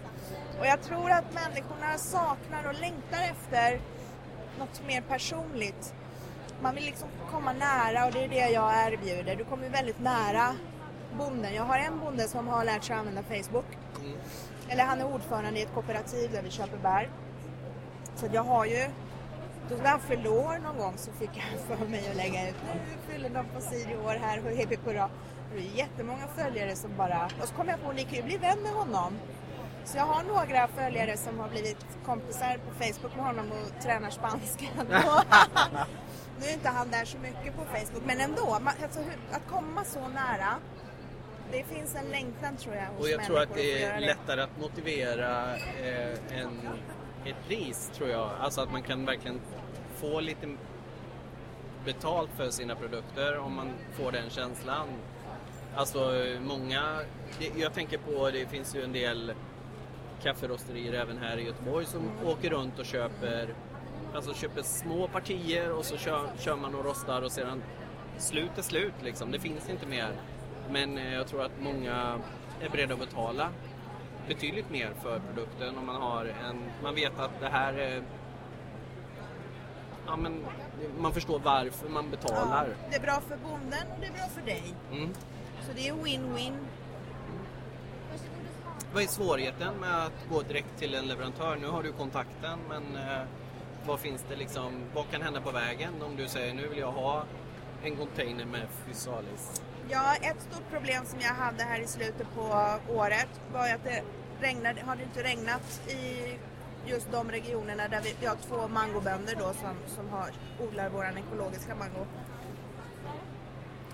Och 0.62 0.68
jag 0.68 0.82
tror 0.82 1.12
att 1.12 1.34
människorna 1.34 1.98
saknar 1.98 2.68
och 2.68 2.74
längtar 2.82 3.22
efter 3.32 3.80
något 4.60 4.82
mer 4.88 5.02
personligt. 5.02 5.94
Man 6.62 6.76
vill 6.76 6.84
liksom 6.84 7.08
komma 7.32 7.54
nära 7.54 8.06
och 8.06 8.12
det 8.12 8.24
är 8.24 8.28
det 8.28 8.50
jag 8.50 8.88
erbjuder. 8.88 9.36
Du 9.36 9.44
kommer 9.44 9.70
väldigt 9.70 10.00
nära 10.00 10.56
bonden. 11.18 11.54
Jag 11.54 11.64
har 11.64 11.78
en 11.78 12.00
bonde 12.00 12.28
som 12.28 12.48
har 12.48 12.66
lärt 12.66 12.84
sig 12.84 12.96
använda 12.96 13.24
Facebook. 13.24 13.66
Eller 14.70 14.84
han 14.84 15.00
är 15.02 15.14
ordförande 15.14 15.60
i 15.60 15.64
ett 15.64 15.74
kooperativ 15.74 16.32
där 16.32 16.42
vi 16.42 16.50
köper 16.50 16.78
bär. 16.78 17.10
Så 18.16 18.28
jag 18.34 18.44
har 18.44 18.66
ju, 18.66 18.90
då 19.70 19.76
när 19.76 19.90
han 19.90 20.00
fyllde 20.00 20.30
år 20.30 20.60
någon 20.64 20.78
gång 20.78 20.94
så 20.98 21.12
fick 21.12 21.30
jag 21.34 21.78
för 21.78 21.86
mig 21.86 22.10
att 22.10 22.16
lägga 22.16 22.50
ut, 22.50 22.56
nu 22.64 23.14
fyller 23.14 23.30
de 23.30 23.46
på 23.46 23.62
Siri 23.62 23.96
år 23.96 24.18
här 24.22 24.46
och 24.46 24.52
hipp 24.52 24.86
hurra. 24.86 25.06
Och 25.06 25.56
Det 25.56 25.68
är 25.68 25.78
jättemånga 25.78 26.28
följare 26.36 26.76
som 26.76 26.98
bara, 26.98 27.30
och 27.42 27.48
så 27.48 27.54
kom 27.54 27.68
jag 27.68 27.82
på 27.82 27.90
att 27.90 27.96
ni 27.96 28.04
kan 28.04 28.16
ju 28.16 28.24
bli 28.24 28.38
vän 28.38 28.60
med 28.64 28.72
honom. 28.72 29.14
Så 29.86 29.98
jag 29.98 30.06
har 30.06 30.24
några 30.24 30.68
följare 30.68 31.18
som 31.18 31.40
har 31.40 31.50
blivit 31.50 31.86
kompisar 32.06 32.58
på 32.58 32.84
Facebook 32.84 33.16
med 33.16 33.26
honom 33.26 33.46
och 33.52 33.84
tränar 33.84 34.10
spanska. 34.10 34.66
nu 36.40 36.46
är 36.46 36.54
inte 36.54 36.70
han 36.70 36.92
där 36.92 37.06
så 37.06 37.18
mycket 37.18 37.56
på 37.56 37.66
Facebook 37.66 38.04
men 38.06 38.20
ändå, 38.20 38.60
alltså, 38.84 39.00
att 39.32 39.48
komma 39.48 39.84
så 39.84 40.08
nära. 40.08 40.56
Det 41.52 41.64
finns 41.64 41.96
en 41.96 42.12
längtan 42.12 42.58
tror 42.58 42.76
jag 42.76 42.86
hos 42.86 43.00
Och 43.00 43.10
jag 43.10 43.24
tror 43.24 43.40
att 43.40 43.54
det 43.56 43.84
är 43.84 44.00
lättare 44.00 44.42
att 44.42 44.60
motivera 44.60 45.56
eh, 45.56 46.40
en, 46.40 46.60
ett 47.26 47.48
pris 47.48 47.92
tror 47.96 48.10
jag. 48.10 48.30
Alltså 48.40 48.62
att 48.62 48.72
man 48.72 48.84
kan 48.84 49.06
verkligen 49.06 49.42
få 49.96 50.20
lite 50.20 50.48
betalt 51.86 52.30
för 52.38 52.50
sina 52.50 52.76
produkter 52.76 53.38
om 53.38 53.56
man 53.56 53.72
får 53.94 54.12
den 54.12 54.30
känslan. 54.30 54.88
Alltså 55.76 56.26
många, 56.42 57.00
jag 57.56 57.74
tänker 57.74 57.98
på 57.98 58.30
det 58.32 58.46
finns 58.46 58.76
ju 58.76 58.84
en 58.84 58.92
del 58.92 59.34
kafferosterier 60.24 60.94
även 60.94 61.18
här 61.18 61.38
i 61.38 61.46
Göteborg 61.46 61.86
som 61.86 62.12
åker 62.26 62.50
runt 62.50 62.80
och 62.80 62.86
köper 62.86 63.50
Alltså 64.16 64.34
köper 64.34 64.62
små 64.62 65.08
partier 65.08 65.72
och 65.72 65.86
så 65.86 65.98
kör, 65.98 66.30
kör 66.40 66.56
man 66.56 66.76
och 66.76 66.86
rostar 66.86 67.22
och 67.22 67.32
sedan 67.32 67.64
slut 68.18 68.58
är 68.58 68.62
slut 68.62 68.94
liksom. 69.04 69.32
Det 69.32 69.40
finns 69.40 69.70
inte 69.70 69.88
mer. 69.88 70.12
Men 70.70 70.98
eh, 70.98 71.14
jag 71.14 71.28
tror 71.28 71.44
att 71.44 71.52
många 71.60 72.20
är 72.62 72.70
beredda 72.70 72.94
att 72.94 73.00
betala 73.00 73.50
betydligt 74.28 74.70
mer 74.70 74.94
för 75.02 75.20
produkten 75.20 75.78
om 75.78 75.86
man 75.86 75.96
har 75.96 76.26
en, 76.26 76.58
man 76.84 76.96
vet 76.96 77.20
att 77.20 77.40
det 77.40 77.50
här 77.50 77.74
är 77.74 78.04
Ja 80.08 80.16
men 80.16 80.46
man 81.00 81.14
förstår 81.14 81.40
varför 81.40 81.90
man 81.90 82.10
betalar. 82.10 82.68
Ja, 82.68 82.88
det 82.90 82.96
är 82.96 83.02
bra 83.02 83.22
för 83.28 83.38
bonden 83.38 83.88
och 83.96 84.00
det 84.00 84.08
är 84.08 84.12
bra 84.12 84.28
för 84.36 84.42
dig. 84.42 84.64
Mm. 84.92 85.14
Så 85.62 85.74
det 85.76 85.88
är 85.88 85.94
win-win. 85.94 86.54
Vad 88.94 89.04
är 89.04 89.08
svårigheten 89.08 89.74
med 89.80 90.06
att 90.06 90.30
gå 90.30 90.42
direkt 90.42 90.80
till 90.80 90.96
en 90.96 91.08
leverantör? 91.08 91.58
Nu 91.62 91.68
har 91.68 91.84
du 91.84 91.92
kontakten 91.92 92.60
men 92.70 92.96
eh, 92.96 93.24
vad 93.86 94.00
finns 94.00 94.26
det 94.30 94.36
liksom, 94.36 94.84
vad 94.94 95.10
kan 95.12 95.22
hända 95.22 95.42
på 95.42 95.52
vägen 95.52 96.02
om 96.02 96.16
du 96.16 96.28
säger 96.28 96.54
nu 96.54 96.68
vill 96.68 96.80
jag 96.80 96.92
ha 96.92 97.24
en 97.84 97.96
container 97.96 98.46
med 98.46 98.68
Fysalis? 98.88 99.62
Ja, 99.90 100.16
ett 100.16 100.42
stort 100.42 100.70
problem 100.72 101.06
som 101.06 101.20
jag 101.20 101.34
hade 101.34 101.64
här 101.64 101.80
i 101.80 101.88
slutet 101.88 102.28
på 102.36 102.76
året 102.90 103.30
var 103.54 103.68
ju 103.68 103.74
att 103.74 103.84
det 103.84 104.04
regnade, 104.42 104.82
har 104.82 104.96
det 104.96 105.04
inte 105.04 105.24
regnat 105.24 105.82
i 105.88 106.34
just 106.86 107.12
de 107.12 107.32
regionerna 107.32 107.88
där 107.88 108.02
vi, 108.02 108.16
vi 108.20 108.26
har 108.26 108.36
två 108.36 108.68
mangobönder 108.68 109.36
då 109.36 109.54
som, 109.54 109.76
som 109.96 110.10
har, 110.10 110.30
odlar 110.60 110.90
vår 110.90 111.06
ekologiska 111.06 111.76
mango. 111.76 112.06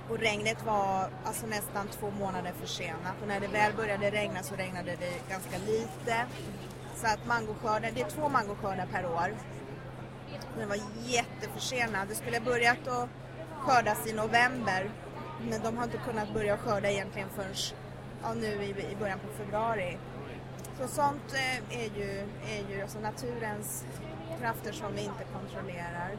Och 0.09 0.17
regnet 0.17 0.65
var 0.65 1.09
alltså 1.25 1.45
nästan 1.45 1.87
två 1.87 2.11
månader 2.11 2.53
försenat 2.61 3.21
och 3.21 3.27
när 3.27 3.39
det 3.39 3.47
väl 3.47 3.73
började 3.73 4.11
regna 4.11 4.43
så 4.43 4.55
regnade 4.55 4.95
det 4.99 5.29
ganska 5.29 5.57
lite. 5.57 6.25
Så 6.95 7.07
att 7.07 7.25
mangoskörden, 7.27 7.91
det 7.95 8.01
är 8.01 8.09
två 8.09 8.29
mangoskördar 8.29 8.87
per 8.91 9.05
år. 9.05 9.35
Den 10.57 10.69
var 10.69 10.77
jätteförsenad. 11.05 12.07
Det 12.07 12.15
skulle 12.15 12.37
ha 12.37 12.45
börjat 12.45 12.87
att 12.87 13.09
skördas 13.59 14.07
i 14.07 14.13
november 14.13 14.91
men 15.49 15.61
de 15.63 15.77
har 15.77 15.83
inte 15.83 15.97
kunnat 15.97 16.33
börja 16.33 16.57
skörda 16.57 16.89
egentligen 16.89 17.29
förrän 17.29 17.53
ja, 18.23 18.33
nu 18.33 18.47
i, 18.47 18.69
i 18.91 18.95
början 18.99 19.19
på 19.19 19.43
februari. 19.43 19.97
Så 20.79 20.87
sånt 20.87 21.33
eh, 21.33 21.79
är 21.79 21.89
ju, 21.99 22.27
är 22.47 22.69
ju 22.69 22.81
alltså 22.81 22.99
naturens 22.99 23.85
krafter 24.39 24.71
som 24.71 24.95
vi 24.95 25.01
inte 25.01 25.23
kontrollerar. 25.33 26.17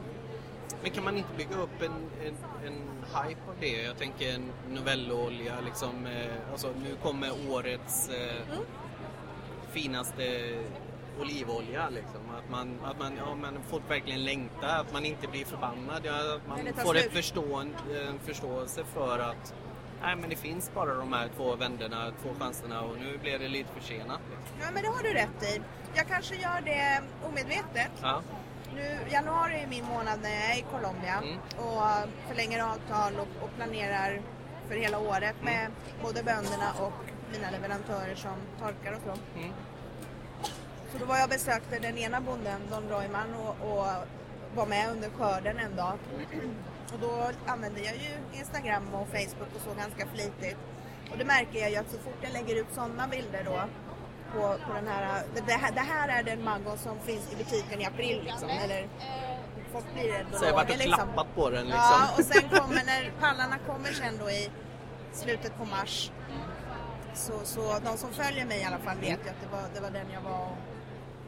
Men 0.81 0.91
kan 0.91 1.03
man 1.03 1.17
inte 1.17 1.29
bygga 1.37 1.55
upp 1.55 1.81
en, 1.81 1.91
en, 2.27 2.35
en 2.67 2.81
hype 3.05 3.41
av 3.49 3.55
det? 3.59 3.81
Jag 3.83 3.97
tänker 3.97 4.33
en 4.35 4.51
Novello-olja 4.69 5.53
liksom. 5.65 6.05
Eh, 6.05 6.51
alltså 6.51 6.67
nu 6.83 6.95
kommer 7.03 7.31
årets 7.51 8.09
eh, 8.09 8.35
Mm. 8.51 8.63
finaste 9.71 10.55
olivolja 11.21 11.89
liksom. 11.89 12.21
Att 12.37 12.49
man, 12.51 12.79
att 12.83 12.99
man, 12.99 13.11
ja 13.17 13.35
men 13.35 13.57
folk 13.69 13.83
verkligen 13.89 14.23
längtar, 14.23 14.67
att 14.79 14.93
man 14.93 15.05
inte 15.05 15.27
blir 15.27 15.45
förbannad. 15.45 16.01
Ja, 16.03 16.35
att 16.35 16.47
man 16.47 16.59
får 16.75 16.95
ett 16.95 17.01
slut. 17.01 17.13
förståen, 17.13 17.75
en 18.09 18.19
förståelse 18.19 18.83
för 18.93 19.19
att 19.19 19.53
nej 20.01 20.15
men 20.15 20.29
det 20.29 20.35
finns 20.35 20.71
bara 20.73 20.93
de 20.93 21.13
här 21.13 21.29
två 21.37 21.55
vänderna, 21.55 22.11
två 22.23 22.29
chanserna 22.39 22.81
och 22.81 22.97
nu 22.99 23.17
blir 23.17 23.39
det 23.39 23.47
lite 23.47 23.69
försenat. 23.81 24.19
Liksom. 24.29 24.57
Ja 24.61 24.67
men 24.73 24.83
det 24.83 24.89
har 24.89 25.03
du 25.03 25.13
rätt 25.13 25.43
i. 25.55 25.61
Jag 25.95 26.07
kanske 26.07 26.35
gör 26.35 26.61
det 26.65 27.01
omedvetet. 27.27 27.91
Ja. 28.01 28.21
Nu, 28.75 28.97
januari 29.09 29.61
är 29.61 29.67
min 29.67 29.85
månad 29.85 30.19
när 30.21 30.29
jag 30.29 30.51
är 30.55 30.59
i 30.59 30.65
Colombia 30.71 31.17
Mm. 31.23 31.37
och 31.57 32.09
förlänger 32.27 32.63
avtal 32.63 33.13
och, 33.15 33.43
och 33.43 33.55
planerar 33.55 34.21
för 34.67 34.75
hela 34.75 34.99
året 34.99 35.35
med 35.41 35.71
både 36.01 36.23
bönderna 36.23 36.73
och 36.79 36.93
mina 37.31 37.51
leverantörer 37.51 38.15
som 38.15 38.35
torkar 38.59 38.93
och 38.93 39.01
så. 39.05 39.39
Mm. 39.39 39.51
Så 40.91 40.97
då 40.97 41.05
var 41.05 41.17
jag 41.17 41.29
besökte 41.29 41.79
den 41.79 41.97
ena 41.97 42.21
bonden, 42.21 42.61
Don 42.71 42.89
Royman, 42.89 43.35
och, 43.35 43.71
och 43.71 43.87
var 44.55 44.65
med 44.65 44.89
under 44.91 45.09
skörden 45.09 45.59
en 45.59 45.75
dag. 45.75 45.97
Och 46.93 46.99
då 46.99 47.29
använder 47.45 47.81
jag 47.81 47.95
ju 47.95 48.39
Instagram 48.39 48.93
och 48.93 49.07
Facebook 49.07 49.55
och 49.55 49.61
så 49.61 49.73
ganska 49.73 50.07
flitigt. 50.07 50.57
Och 51.11 51.17
det 51.17 51.25
märker 51.25 51.59
jag 51.59 51.69
ju 51.71 51.75
att 51.75 51.91
så 51.91 51.97
fort 51.97 52.17
jag 52.21 52.33
lägger 52.33 52.55
ut 52.61 52.67
sådana 52.71 53.07
bilder 53.07 53.43
då 53.45 53.61
på, 54.33 54.41
på 54.67 54.73
den 54.73 54.87
här, 54.87 55.23
det, 55.47 55.51
här, 55.51 55.71
det 55.71 55.79
här 55.81 56.07
är 56.19 56.23
den 56.23 56.43
mangon 56.43 56.77
som 56.77 56.99
finns 56.99 57.33
i 57.33 57.35
butiken 57.35 57.81
i 57.81 57.85
april 57.85 58.21
liksom, 58.23 58.49
eller 58.49 58.87
folk 59.71 59.93
blir 59.93 60.11
rädda 60.11 60.37
Så 60.37 60.45
jag 60.45 60.51
har 60.51 60.55
varit 60.55 60.71
och 60.71 60.77
liksom. 60.77 60.93
klappat 60.93 61.35
på 61.35 61.49
den 61.49 61.65
liksom. 61.65 61.81
Ja, 61.81 62.09
och 62.17 62.23
sen 62.23 62.49
kommer 62.49 62.83
när 62.85 63.11
pallarna 63.19 63.57
kommer 63.67 63.89
sen 63.89 64.17
då 64.19 64.29
i 64.29 64.49
slutet 65.13 65.57
på 65.57 65.65
mars. 65.65 66.11
Så, 67.13 67.33
så 67.43 67.79
de 67.85 67.97
som 67.97 68.11
följer 68.13 68.45
mig 68.45 68.61
i 68.61 68.63
alla 68.63 68.79
fall 68.79 68.97
vet 68.97 69.19
ju 69.25 69.29
att 69.29 69.41
det 69.43 69.49
var, 69.51 69.63
det 69.75 69.81
var 69.81 69.89
den 69.89 70.07
jag 70.13 70.21
var 70.21 70.41
och, 70.41 70.57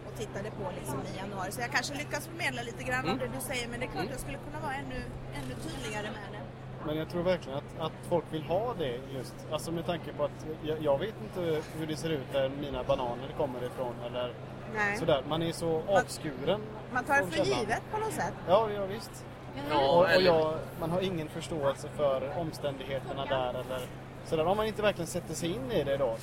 och 0.07 0.19
tittade 0.19 0.51
på 0.51 0.71
liksom 0.79 0.99
i 1.13 1.17
januari. 1.17 1.51
Så 1.51 1.61
jag 1.61 1.71
kanske 1.71 1.93
lyckas 1.93 2.27
förmedla 2.27 2.61
lite 2.61 2.83
grann 2.83 3.09
av 3.09 3.17
det 3.17 3.27
du 3.27 3.41
säger 3.41 3.67
men 3.67 3.79
det 3.79 3.85
är 3.85 3.91
klart 3.91 4.05
jag 4.11 4.19
skulle 4.19 4.37
kunna 4.37 4.59
vara 4.59 4.73
ännu, 4.73 5.01
ännu 5.39 5.53
tydligare 5.67 6.09
med 6.17 6.27
det. 6.31 6.41
Men 6.85 6.97
jag 6.97 7.09
tror 7.09 7.23
verkligen 7.23 7.57
att, 7.57 7.79
att 7.79 7.91
folk 8.09 8.25
vill 8.31 8.43
ha 8.43 8.73
det 8.73 8.99
just. 9.13 9.35
Alltså 9.51 9.71
med 9.71 9.85
tanke 9.85 10.13
på 10.13 10.23
att 10.23 10.45
jag, 10.63 10.77
jag 10.81 10.99
vet 10.99 11.15
inte 11.23 11.61
hur 11.77 11.87
det 11.87 11.95
ser 11.95 12.09
ut 12.09 12.31
där 12.31 12.51
mina 12.61 12.83
bananer 12.83 13.27
kommer 13.37 13.63
ifrån 13.65 13.93
eller 14.05 14.33
Nej. 14.75 14.97
sådär. 14.97 15.23
Man 15.29 15.41
är 15.41 15.51
så 15.51 15.81
avskuren. 15.87 16.61
Man 16.93 17.03
tar 17.03 17.17
det 17.17 17.27
för 17.27 17.45
källan. 17.45 17.59
givet 17.59 17.81
på 17.91 17.97
något 17.97 18.13
sätt. 18.13 18.33
Ja, 18.47 18.69
ja 18.75 18.85
visst. 18.85 19.25
Ja, 19.69 19.89
och, 19.89 20.15
och 20.15 20.21
jag, 20.21 20.53
man 20.79 20.91
har 20.91 21.01
ingen 21.01 21.29
förståelse 21.29 21.87
för 21.95 22.37
omständigheterna 22.37 23.25
där 23.25 23.49
eller 23.49 23.81
sådär. 24.25 24.45
Om 24.45 24.57
man 24.57 24.65
inte 24.65 24.81
verkligen 24.81 25.07
sätter 25.07 25.33
sig 25.33 25.49
in 25.49 25.71
i 25.71 25.83
det 25.83 25.97
då. 25.97 26.17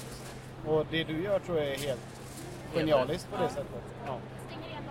Och 0.66 0.86
det 0.90 1.04
du 1.04 1.22
gör 1.22 1.38
tror 1.38 1.58
jag 1.58 1.66
är 1.66 1.78
helt 1.78 2.20
genialiskt 2.74 3.30
på 3.30 3.42
det 3.42 3.48
sättet. 3.48 3.82
Ja. 4.06 4.18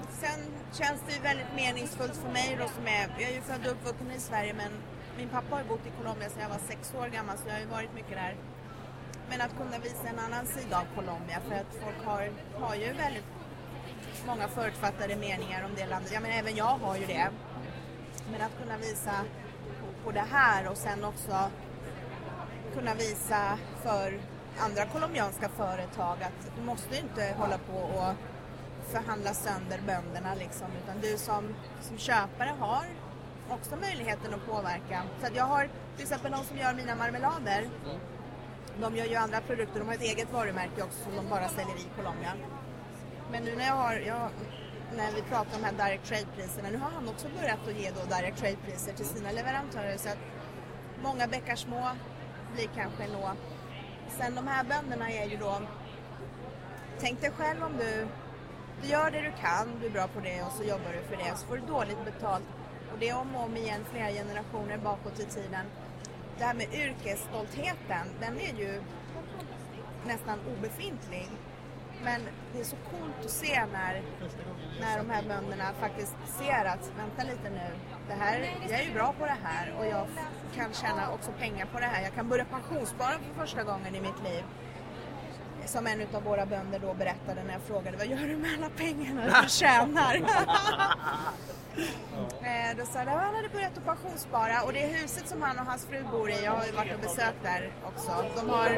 Sen 0.09 0.39
känns 0.73 1.01
det 1.07 1.13
ju 1.13 1.21
väldigt 1.21 1.55
meningsfullt 1.55 2.15
för 2.15 2.31
mig 2.31 2.57
då 2.59 2.67
som 2.67 2.87
är, 2.87 3.07
jag 3.19 3.29
är 3.29 3.35
ju 3.35 3.41
född 3.41 3.65
och 3.65 3.71
uppvuxen 3.71 4.11
i 4.11 4.19
Sverige 4.19 4.53
men 4.53 4.71
min 5.17 5.29
pappa 5.29 5.55
har 5.55 5.63
bott 5.63 5.87
i 5.87 5.91
Colombia 6.01 6.29
sedan 6.29 6.41
jag 6.41 6.49
var 6.49 6.67
sex 6.67 6.93
år 6.99 7.07
gammal 7.07 7.37
så 7.37 7.43
jag 7.47 7.53
har 7.53 7.59
ju 7.59 7.65
varit 7.65 7.93
mycket 7.93 8.11
där. 8.11 8.35
Men 9.29 9.41
att 9.41 9.57
kunna 9.57 9.79
visa 9.79 10.07
en 10.07 10.19
annan 10.19 10.45
sida 10.45 10.77
av 10.77 10.85
Colombia 10.95 11.39
för 11.47 11.55
att 11.55 11.71
folk 11.83 12.05
har, 12.05 12.29
har 12.53 12.75
ju 12.75 12.93
väldigt 12.93 13.25
många 14.27 14.47
förutfattade 14.47 15.15
meningar 15.15 15.65
om 15.65 15.71
det 15.75 15.85
landet. 15.85 16.11
Ja 16.13 16.19
men 16.19 16.31
även 16.31 16.55
jag 16.55 16.77
har 16.83 16.97
ju 16.97 17.05
det. 17.05 17.29
Men 18.31 18.41
att 18.41 18.57
kunna 18.61 18.77
visa 18.77 19.11
på, 19.79 20.03
på 20.03 20.11
det 20.11 20.25
här 20.31 20.71
och 20.71 20.77
sen 20.77 21.03
också 21.03 21.51
kunna 22.73 22.93
visa 22.93 23.57
för 23.83 24.19
andra 24.59 24.85
colombianska 24.85 25.49
företag 25.49 26.23
att 26.23 26.55
du 26.57 26.63
måste 26.63 26.95
ju 26.95 27.01
inte 27.01 27.35
hålla 27.37 27.57
på 27.57 27.77
och 27.77 28.13
förhandla 28.91 29.33
sönder 29.33 29.79
bönderna 29.87 30.35
liksom 30.35 30.67
utan 30.83 31.01
du 31.01 31.17
som, 31.17 31.55
som 31.81 31.97
köpare 31.97 32.53
har 32.59 32.85
också 33.49 33.75
möjligheten 33.75 34.33
att 34.33 34.45
påverka. 34.45 35.03
Så 35.21 35.27
att 35.27 35.35
jag 35.35 35.43
har 35.43 35.69
till 35.95 36.03
exempel 36.03 36.31
de 36.31 36.43
som 36.43 36.57
gör 36.57 36.73
mina 36.73 36.95
marmelader 36.95 37.69
de 38.81 38.95
gör 38.95 39.05
ju 39.05 39.15
andra 39.15 39.41
produkter, 39.41 39.79
de 39.79 39.87
har 39.87 39.95
ett 39.95 40.01
eget 40.01 40.33
varumärke 40.33 40.83
också 40.83 41.03
som 41.03 41.15
de 41.15 41.29
bara 41.29 41.49
säljer 41.49 41.77
i 41.77 41.87
Colombia. 41.95 42.33
Men 43.31 43.43
nu 43.43 43.55
när 43.55 43.65
jag 43.65 43.73
har, 43.73 43.93
jag, 43.93 44.29
när 44.95 45.11
vi 45.11 45.21
pratar 45.21 45.55
om 45.55 45.61
de 45.61 45.67
här 45.67 45.89
direct 45.89 46.05
trade-priserna, 46.05 46.69
nu 46.69 46.77
har 46.77 46.89
han 46.89 47.09
också 47.09 47.27
börjat 47.39 47.67
att 47.67 47.79
ge 47.79 47.91
då 47.91 48.15
direct 48.15 48.37
trade-priser 48.37 48.93
till 48.93 49.05
sina 49.05 49.31
leverantörer 49.31 49.97
så 49.97 50.09
att 50.09 50.17
många 51.03 51.27
bäckar 51.27 51.55
små 51.55 51.89
blir 52.55 52.69
kanske 52.75 53.03
en 53.03 53.15
å. 53.15 53.29
Sen 54.17 54.35
de 54.35 54.47
här 54.47 54.63
bönderna 54.63 55.11
är 55.11 55.25
ju 55.25 55.37
då, 55.37 55.61
tänk 56.99 57.21
dig 57.21 57.31
själv 57.31 57.63
om 57.63 57.77
du, 57.77 58.07
du 58.81 58.87
gör 58.87 59.11
det 59.11 59.21
du 59.21 59.31
kan, 59.41 59.79
du 59.79 59.85
är 59.85 59.91
bra 59.91 60.07
på 60.07 60.19
det 60.19 60.41
och 60.41 60.51
så 60.51 60.63
jobbar 60.63 60.91
du 60.93 61.15
för 61.15 61.23
det 61.23 61.37
så 61.37 61.47
får 61.47 61.57
du 61.57 61.65
dåligt 61.65 62.05
betalt. 62.05 62.45
Och 62.97 63.01
det 63.01 63.09
är 63.09 63.17
om 63.17 63.35
och 63.35 63.43
om 63.43 63.57
igen 63.57 63.81
flera 63.91 64.11
generationer 64.11 64.77
bakåt 64.77 65.19
i 65.19 65.25
tiden. 65.25 65.65
Det 66.37 66.43
här 66.43 66.53
med 66.53 66.73
yrkesstoltheten, 66.73 68.05
den 68.19 68.39
är 68.39 68.53
ju 68.59 68.81
nästan 70.07 70.39
obefintlig. 70.57 71.29
Men 72.03 72.21
det 72.53 72.59
är 72.59 72.63
så 72.63 72.75
coolt 72.75 73.25
att 73.25 73.31
se 73.31 73.65
när, 73.73 74.01
när 74.79 74.97
de 74.97 75.09
här 75.09 75.23
bönderna 75.23 75.73
faktiskt 75.79 76.15
ser 76.39 76.65
att 76.65 76.91
vänta 76.97 77.23
lite 77.23 77.49
nu, 77.49 77.69
det 78.07 78.13
här, 78.13 78.57
jag 78.69 78.79
är 78.79 78.83
ju 78.83 78.93
bra 78.93 79.13
på 79.19 79.25
det 79.25 79.37
här 79.43 79.73
och 79.79 79.85
jag 79.85 80.07
kan 80.55 80.73
tjäna 80.73 81.11
också 81.11 81.31
pengar 81.39 81.65
på 81.65 81.79
det 81.79 81.85
här. 81.85 82.03
Jag 82.03 82.13
kan 82.13 82.29
börja 82.29 82.45
pensionsspara 82.45 83.13
för 83.19 83.41
första 83.41 83.63
gången 83.63 83.95
i 83.95 84.01
mitt 84.01 84.23
liv. 84.23 84.43
Som 85.67 85.87
en 85.87 86.01
av 86.13 86.23
våra 86.23 86.45
bönder 86.45 86.79
då 86.79 86.93
berättade 86.93 87.43
när 87.43 87.53
jag 87.53 87.61
frågade 87.61 87.97
vad 87.97 88.07
gör 88.07 88.27
du 88.27 88.37
med 88.37 88.51
alla 88.57 88.69
pengarna 88.69 89.41
du 89.43 89.49
tjänar? 89.49 90.21
Eh, 92.41 92.77
Då 92.77 92.85
sa 92.85 92.99
jag 92.99 93.07
att 93.07 93.21
han 93.23 93.35
hade 93.35 93.49
börjat 93.49 93.77
att 93.77 93.85
pensionsspara 93.85 94.61
och 94.63 94.73
det 94.73 94.79
huset 94.79 95.27
som 95.29 95.41
han 95.41 95.59
och 95.59 95.65
hans 95.65 95.85
fru 95.85 96.03
bor 96.11 96.29
i, 96.29 96.43
jag 96.43 96.51
har 96.51 96.65
ju 96.65 96.71
varit 96.71 96.93
och 96.93 96.99
besökt 97.01 97.43
där 97.43 97.71
också. 97.87 98.25
De 98.35 98.49
har, 98.49 98.69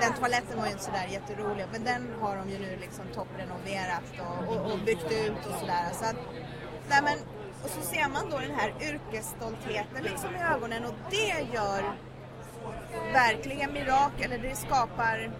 den 0.00 0.12
toaletten 0.18 0.58
var 0.58 0.66
ju 0.66 0.72
inte 0.72 0.84
sådär 0.84 1.06
jätterolig 1.10 1.64
men 1.72 1.84
den 1.84 2.14
har 2.20 2.36
de 2.36 2.50
ju 2.50 2.58
nu 2.58 2.76
liksom 2.80 3.04
topprenoverat 3.14 4.02
och, 4.20 4.56
och, 4.56 4.72
och 4.72 4.78
byggt 4.78 5.12
ut 5.12 5.46
och 5.46 5.54
sådär. 5.60 5.86
Så 5.92 6.04
att, 6.04 6.16
nej 6.88 7.00
men, 7.02 7.18
och 7.64 7.70
så 7.70 7.80
ser 7.80 8.08
man 8.08 8.30
då 8.30 8.38
den 8.38 8.54
här 8.54 8.74
yrkesstoltheten 8.80 10.02
liksom 10.02 10.30
i 10.36 10.38
ögonen 10.54 10.84
och 10.84 10.94
det 11.10 11.46
gör 11.54 11.82
verkligen 13.12 13.72
mirakel, 13.72 14.32
eller 14.32 14.48
det 14.48 14.56
skapar 14.56 15.30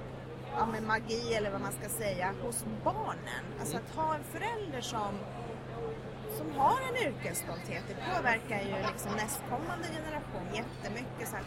ja, 0.57 0.67
men 0.67 0.87
magi 0.87 1.35
eller 1.35 1.51
vad 1.51 1.61
man 1.61 1.73
ska 1.73 1.89
säga 1.89 2.35
hos 2.43 2.65
barnen. 2.85 3.45
Alltså 3.61 3.77
att 3.77 3.97
ha 3.97 4.15
en 4.15 4.25
förälder 4.25 4.81
som 4.81 5.19
som 6.37 6.51
har 6.51 6.79
en 6.89 6.97
yrkesstolthet, 6.97 7.83
det 7.89 7.95
påverkar 7.95 8.61
ju 8.61 8.93
liksom 8.93 9.13
nästkommande 9.13 9.87
generation 9.97 10.47
jättemycket. 10.55 11.29
Så 11.29 11.37
att 11.37 11.47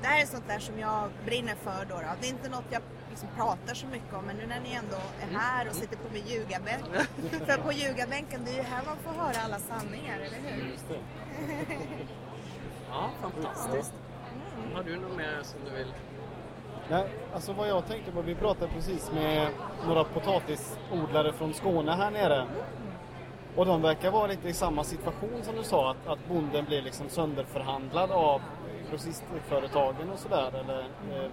det 0.00 0.06
här 0.06 0.22
är 0.22 0.26
sånt 0.26 0.48
där 0.48 0.58
som 0.58 0.78
jag 0.78 1.10
brinner 1.24 1.54
för 1.54 1.84
då. 1.88 1.94
då. 1.94 2.10
Det 2.20 2.26
är 2.26 2.30
inte 2.30 2.48
något 2.48 2.64
jag 2.70 2.82
liksom 3.10 3.28
pratar 3.36 3.74
så 3.74 3.86
mycket 3.86 4.14
om, 4.14 4.24
men 4.24 4.36
nu 4.36 4.46
när 4.46 4.60
ni 4.60 4.72
ändå 4.72 4.96
är 5.22 5.38
här 5.38 5.68
och 5.68 5.74
sitter 5.74 5.96
på 5.96 6.12
min 6.12 6.26
ljugarbänk. 6.26 6.84
för 7.46 7.58
på 7.58 7.72
ljugarbänken, 7.72 8.44
det 8.44 8.50
är 8.50 8.56
ju 8.56 8.62
här 8.62 8.82
man 8.86 8.96
får 8.96 9.22
höra 9.22 9.42
alla 9.44 9.58
sanningar, 9.58 10.18
eller 10.18 10.38
hur? 10.38 10.70
Just 10.70 10.88
det. 10.88 10.98
Ja, 12.92 13.10
fantastiskt. 13.22 13.92
Har 14.74 14.82
du 14.82 14.96
något 14.96 15.16
mer 15.16 15.40
som 15.42 15.60
du 15.64 15.70
vill? 15.70 15.92
Nej, 16.90 17.04
alltså 17.34 17.52
vad 17.52 17.68
jag 17.68 17.86
tänkte 17.86 18.12
på, 18.12 18.22
vi 18.22 18.34
pratade 18.34 18.72
precis 18.72 19.12
med 19.12 19.48
några 19.86 20.04
potatisodlare 20.04 21.32
från 21.32 21.54
Skåne 21.54 21.92
här 21.92 22.10
nere. 22.10 22.46
Och 23.56 23.66
de 23.66 23.82
verkar 23.82 24.10
vara 24.10 24.26
lite 24.26 24.48
i 24.48 24.52
samma 24.52 24.84
situation 24.84 25.42
som 25.42 25.56
du 25.56 25.62
sa, 25.62 25.90
att, 25.90 26.06
att 26.06 26.28
bonden 26.28 26.64
blir 26.64 26.82
liksom 26.82 27.08
sönderförhandlad 27.08 28.10
av 28.10 28.40
grossistföretagen 28.90 30.10
och 30.10 30.18
sådär. 30.18 30.52
Eller, 30.54 30.78
eh, 30.80 31.30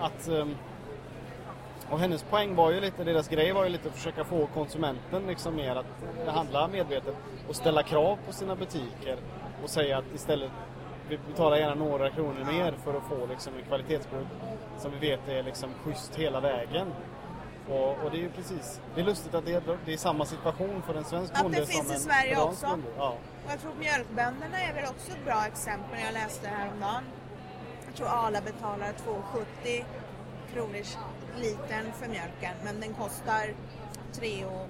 att, 0.00 0.28
eh, 0.28 0.46
Och 1.90 1.98
hennes 1.98 2.22
poäng 2.22 2.54
var 2.54 2.70
ju 2.70 2.80
lite, 2.80 3.04
deras 3.04 3.28
grej 3.28 3.52
var 3.52 3.64
ju 3.64 3.70
lite 3.70 3.88
att 3.88 3.94
försöka 3.94 4.24
få 4.24 4.46
konsumenten 4.46 5.26
liksom 5.26 5.56
mer 5.56 5.76
att 5.76 6.34
handla 6.34 6.68
medvetet 6.68 7.14
och 7.48 7.56
ställa 7.56 7.82
krav 7.82 8.18
på 8.26 8.32
sina 8.32 8.56
butiker 8.56 9.16
och 9.62 9.70
säga 9.70 9.98
att 9.98 10.14
istället 10.14 10.50
vi 11.08 11.18
betalar 11.18 11.56
gärna 11.56 11.74
några 11.74 12.10
kronor 12.10 12.44
mer 12.52 12.74
för 12.84 12.94
att 12.94 13.02
få 13.08 13.26
liksom 13.26 13.52
en 13.56 13.64
kvalitetsprodukt 13.64 14.30
som 14.78 14.90
vi 14.90 14.98
vet 14.98 15.28
är 15.28 15.42
liksom 15.42 15.70
schysst 15.84 16.14
hela 16.14 16.40
vägen. 16.40 16.92
Och, 17.68 18.04
och, 18.04 18.10
det 18.10 18.16
är 18.16 18.20
ju 18.20 18.30
precis, 18.30 18.80
det 18.94 19.00
är 19.00 19.04
lustigt 19.04 19.34
att 19.34 19.44
det 19.44 19.52
är, 19.52 19.62
det 19.84 19.92
är 19.92 19.96
samma 19.96 20.24
situation 20.24 20.82
för 20.86 20.94
en 20.94 21.04
svensk 21.04 21.34
att 21.34 21.42
bonde 21.42 21.60
det 21.60 21.66
finns 21.66 21.86
som 21.86 21.92
i 21.92 21.94
en 21.94 22.00
Sverige 22.00 22.40
också. 22.40 22.78
Ja. 22.98 23.16
Och 23.44 23.52
jag 23.52 23.60
tror 23.60 23.74
mjölkbönderna 23.74 24.62
är 24.62 24.74
väl 24.74 24.84
också 24.84 25.12
ett 25.12 25.24
bra 25.24 25.46
exempel. 25.46 26.00
Jag 26.04 26.12
läste 26.12 26.48
häromdagen. 26.48 27.04
Jag 27.86 27.94
tror 27.94 28.08
Arla 28.08 28.40
betalar 28.40 28.86
2,70 28.86 29.84
kronor 30.52 30.82
litern 31.40 31.92
för 31.92 32.08
mjölken 32.08 32.54
men 32.64 32.80
den 32.80 32.94
kostar 32.94 33.54
3,50 34.12 34.68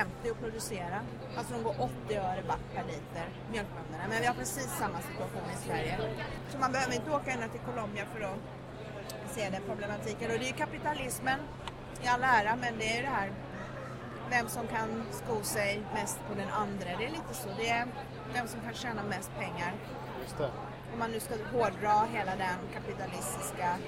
att 0.00 0.40
producera. 0.40 1.00
Alltså 1.36 1.54
de 1.54 1.62
går 1.62 1.74
80 1.78 2.16
öre 2.16 2.42
back 2.48 2.60
per 2.74 2.84
liter, 2.84 3.26
mjölkbönderna. 3.50 4.04
Men 4.08 4.20
vi 4.20 4.26
har 4.26 4.34
precis 4.34 4.70
samma 4.78 5.00
situation 5.00 5.50
i 5.54 5.66
Sverige. 5.66 5.98
Så 6.48 6.58
man 6.58 6.72
behöver 6.72 6.94
inte 6.94 7.10
åka 7.10 7.30
ända 7.30 7.48
till 7.48 7.60
Colombia 7.60 8.04
för 8.14 8.20
att 8.20 8.38
se 9.34 9.50
den 9.50 9.62
problematiken. 9.62 10.30
Och 10.30 10.38
det 10.38 10.44
är 10.44 10.52
ju 10.52 10.58
kapitalismen 10.64 11.40
i 12.02 12.06
all 12.06 12.22
ära 12.22 12.56
men 12.56 12.78
det 12.78 12.98
är 12.98 13.02
det 13.02 13.08
här 13.08 13.32
vem 14.30 14.48
som 14.48 14.66
kan 14.66 15.04
sko 15.10 15.42
sig 15.42 15.82
mest 15.94 16.18
på 16.28 16.34
den 16.34 16.48
andra. 16.48 16.88
Det 16.98 17.04
är 17.04 17.10
lite 17.10 17.34
så. 17.34 17.48
Det 17.58 17.68
är 17.68 17.86
vem 18.34 18.48
som 18.48 18.60
kan 18.60 18.74
tjäna 18.74 19.02
mest 19.02 19.30
pengar. 19.38 19.72
Just 20.22 20.38
det. 20.38 20.50
Om 20.92 20.98
man 20.98 21.10
nu 21.10 21.20
ska 21.20 21.34
hårdra 21.52 22.06
hela 22.12 22.36
den 22.36 22.58
kapitalistiska 22.74 23.78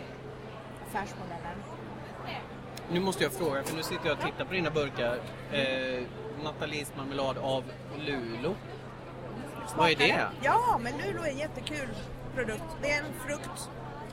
affärsmodellen. 0.86 1.58
Nu 2.90 3.01
måste 3.01 3.22
jag 3.25 3.33
fråga, 3.33 3.62
för 3.64 3.77
nu 3.77 3.83
sitter 3.83 4.07
jag 4.09 4.18
och 4.18 4.25
tittar 4.25 4.44
på 4.44 4.53
dina 4.53 4.70
burkar. 4.70 5.18
Eh, 5.53 6.03
Nathalies 6.44 6.92
marmelad 6.96 7.38
av 7.38 7.64
Lulo. 7.99 8.55
Vad 9.77 9.90
är 9.90 9.96
det? 9.96 10.29
Ja, 10.42 10.81
men 10.83 10.92
Lulo 10.99 11.22
är 11.22 11.29
en 11.31 11.38
jättekul 11.38 11.88
produkt. 12.35 12.64
Det 12.83 12.92
är 12.92 12.99
en 12.99 13.12
frukt 13.27 13.68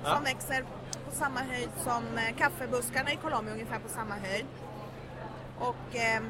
Ja. 0.06 0.16
som 0.16 0.24
växer 0.24 0.62
på 1.10 1.12
samma 1.12 1.40
höjd 1.40 1.70
som 1.84 2.04
eh, 2.18 2.38
kaffebuskarna 2.38 3.12
i 3.12 3.16
Colombia, 3.16 3.54
ungefär 3.54 3.80
på 3.80 3.90
samma 3.90 4.16
höjd. 4.16 4.46
Och 5.60 5.96
eh, 5.96 6.22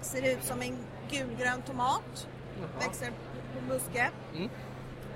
ser 0.00 0.32
ut 0.32 0.44
som 0.44 0.62
en 0.62 0.76
gulgrön 1.10 1.62
tomat. 1.62 2.26
Växer 2.80 3.10
på 3.10 3.60
buske. 3.74 4.10
Mm. 4.36 4.50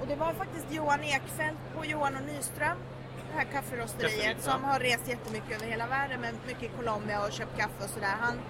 Och 0.01 0.07
det 0.07 0.17
var 0.17 0.33
faktiskt 0.33 0.67
Johan 0.71 1.01
Ekfeldt 1.05 1.59
på 1.77 1.85
Johan 1.85 2.17
och 2.17 2.23
Nyström, 2.23 2.77
det 3.31 3.39
här 3.39 3.45
kafferosteriet, 3.45 4.43
som 4.43 4.65
har 4.65 4.79
rest 4.81 5.09
jättemycket 5.09 5.53
över 5.57 5.67
hela 5.67 5.87
världen, 5.87 6.21
men 6.21 6.35
mycket 6.47 6.63
i 6.63 6.71
Colombia 6.77 7.25
och 7.25 7.33
köpt 7.33 7.57
kaffe 7.59 7.85
och 7.85 7.91
sådär. 7.91 8.17
Han 8.21 8.41